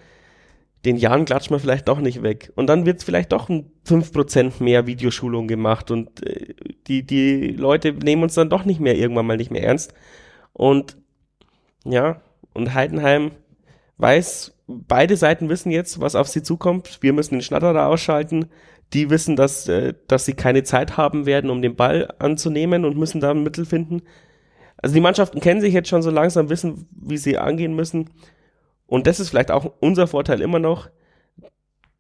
[0.85, 2.53] den Jahren klatschen wir vielleicht doch nicht weg.
[2.57, 6.55] Und dann wird vielleicht doch ein 5% mehr Videoschulung gemacht und äh,
[6.87, 9.95] die, die Leute nehmen uns dann doch nicht mehr irgendwann mal nicht mehr ernst.
[10.53, 10.97] Und
[11.85, 12.21] ja,
[12.55, 13.33] und Heidenheim
[14.01, 16.99] weiß, beide Seiten wissen jetzt, was auf sie zukommt.
[17.01, 18.47] Wir müssen den Schnatterer ausschalten.
[18.93, 22.97] Die wissen, dass, äh, dass sie keine Zeit haben werden, um den Ball anzunehmen und
[22.97, 24.03] müssen da ein Mittel finden.
[24.83, 28.11] Also die Mannschaften kennen sich jetzt schon so langsam, wissen, wie sie angehen müssen.
[28.87, 30.89] Und das ist vielleicht auch unser Vorteil immer noch,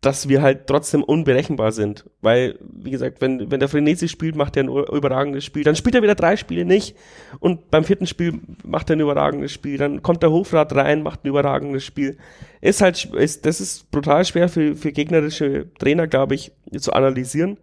[0.00, 2.08] dass wir halt trotzdem unberechenbar sind.
[2.22, 5.62] Weil, wie gesagt, wenn, wenn der Frenesi spielt, macht er ein überragendes Spiel.
[5.62, 6.96] Dann spielt er wieder drei Spiele nicht.
[7.38, 9.76] Und beim vierten Spiel macht er ein überragendes Spiel.
[9.76, 12.16] Dann kommt der Hofrat rein, macht ein überragendes Spiel.
[12.62, 17.58] Ist halt, ist, das ist brutal schwer für, für gegnerische Trainer, glaube ich, zu analysieren,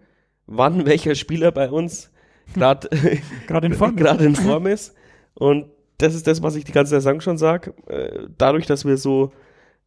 [0.46, 2.12] wann welcher Spieler bei uns
[2.54, 2.88] gerade
[3.64, 4.94] in Form gerade in Form ist.
[5.34, 5.66] Und
[5.98, 7.74] das ist das, was ich die ganze Saison schon sage.
[7.88, 9.32] Äh, dadurch, dass wir so,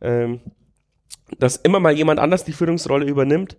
[0.01, 0.41] ähm,
[1.39, 3.57] dass immer mal jemand anders die Führungsrolle übernimmt,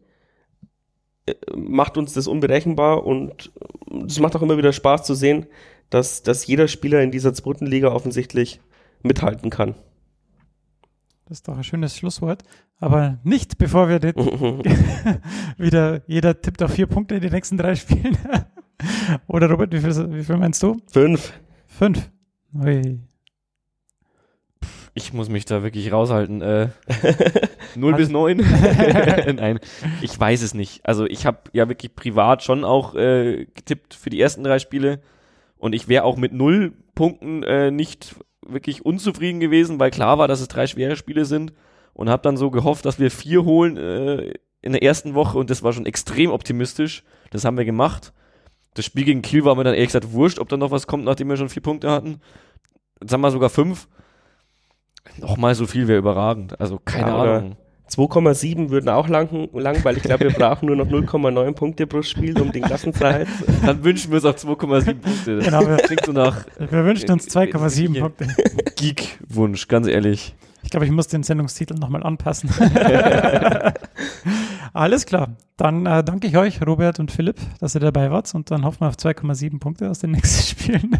[1.25, 3.51] äh, macht uns das unberechenbar und
[4.05, 5.47] es macht auch immer wieder Spaß zu sehen,
[5.89, 8.61] dass, dass jeder Spieler in dieser zweiten Liga offensichtlich
[9.03, 9.75] mithalten kann.
[11.25, 12.43] Das ist doch ein schönes Schlusswort.
[12.79, 14.01] Aber nicht, bevor wir
[15.57, 18.17] wieder, jeder tippt auf vier Punkte in den nächsten drei Spielen.
[19.27, 20.77] Oder Robert, wie viel, wie viel meinst du?
[20.91, 21.31] Fünf.
[21.67, 22.09] Fünf.
[22.53, 22.99] Ui.
[24.93, 26.41] Ich muss mich da wirklich raushalten.
[26.41, 26.67] Äh,
[27.75, 28.37] 0 bis 9?
[29.35, 29.59] Nein,
[30.01, 30.85] ich weiß es nicht.
[30.85, 35.01] Also ich habe ja wirklich privat schon auch äh, getippt für die ersten drei Spiele
[35.57, 38.15] und ich wäre auch mit null Punkten äh, nicht
[38.45, 41.53] wirklich unzufrieden gewesen, weil klar war, dass es drei schwere Spiele sind
[41.93, 45.49] und habe dann so gehofft, dass wir vier holen äh, in der ersten Woche und
[45.49, 47.03] das war schon extrem optimistisch.
[47.29, 48.11] Das haben wir gemacht.
[48.73, 51.05] Das Spiel gegen Kiel war mir dann ehrlich gesagt wurscht, ob da noch was kommt,
[51.05, 52.21] nachdem wir schon vier Punkte hatten.
[53.01, 53.87] Jetzt haben wir sogar fünf.
[55.19, 56.59] Nochmal so viel wäre überragend.
[56.59, 57.55] Also keine ja, Ahnung.
[57.91, 62.01] 2,7 würden auch lang, lang, weil ich glaube, wir brauchen nur noch 0,9 Punkte pro
[62.01, 63.27] Spiel, um den Klassenzeit.
[63.65, 65.35] Dann wünschen wir uns auch 2,7 Punkte.
[65.37, 66.45] Das genau, wir, klingt so nach.
[66.57, 68.27] Wir wünschen uns 2,7 Punkte.
[68.77, 70.33] Geek-Wunsch, ganz ehrlich.
[70.63, 72.49] Ich glaube, ich muss den Sendungstitel nochmal anpassen.
[74.73, 75.35] Alles klar.
[75.57, 78.33] Dann äh, danke ich euch, Robert und Philipp, dass ihr dabei wart.
[78.33, 80.97] Und dann hoffen wir auf 2,7 Punkte aus den nächsten Spielen.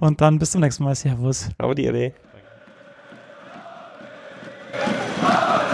[0.00, 0.94] und dann bis zum nächsten Mal.
[0.94, 1.48] Servus.
[1.58, 2.12] Aber die Idee.
[4.72, 5.69] Yeah.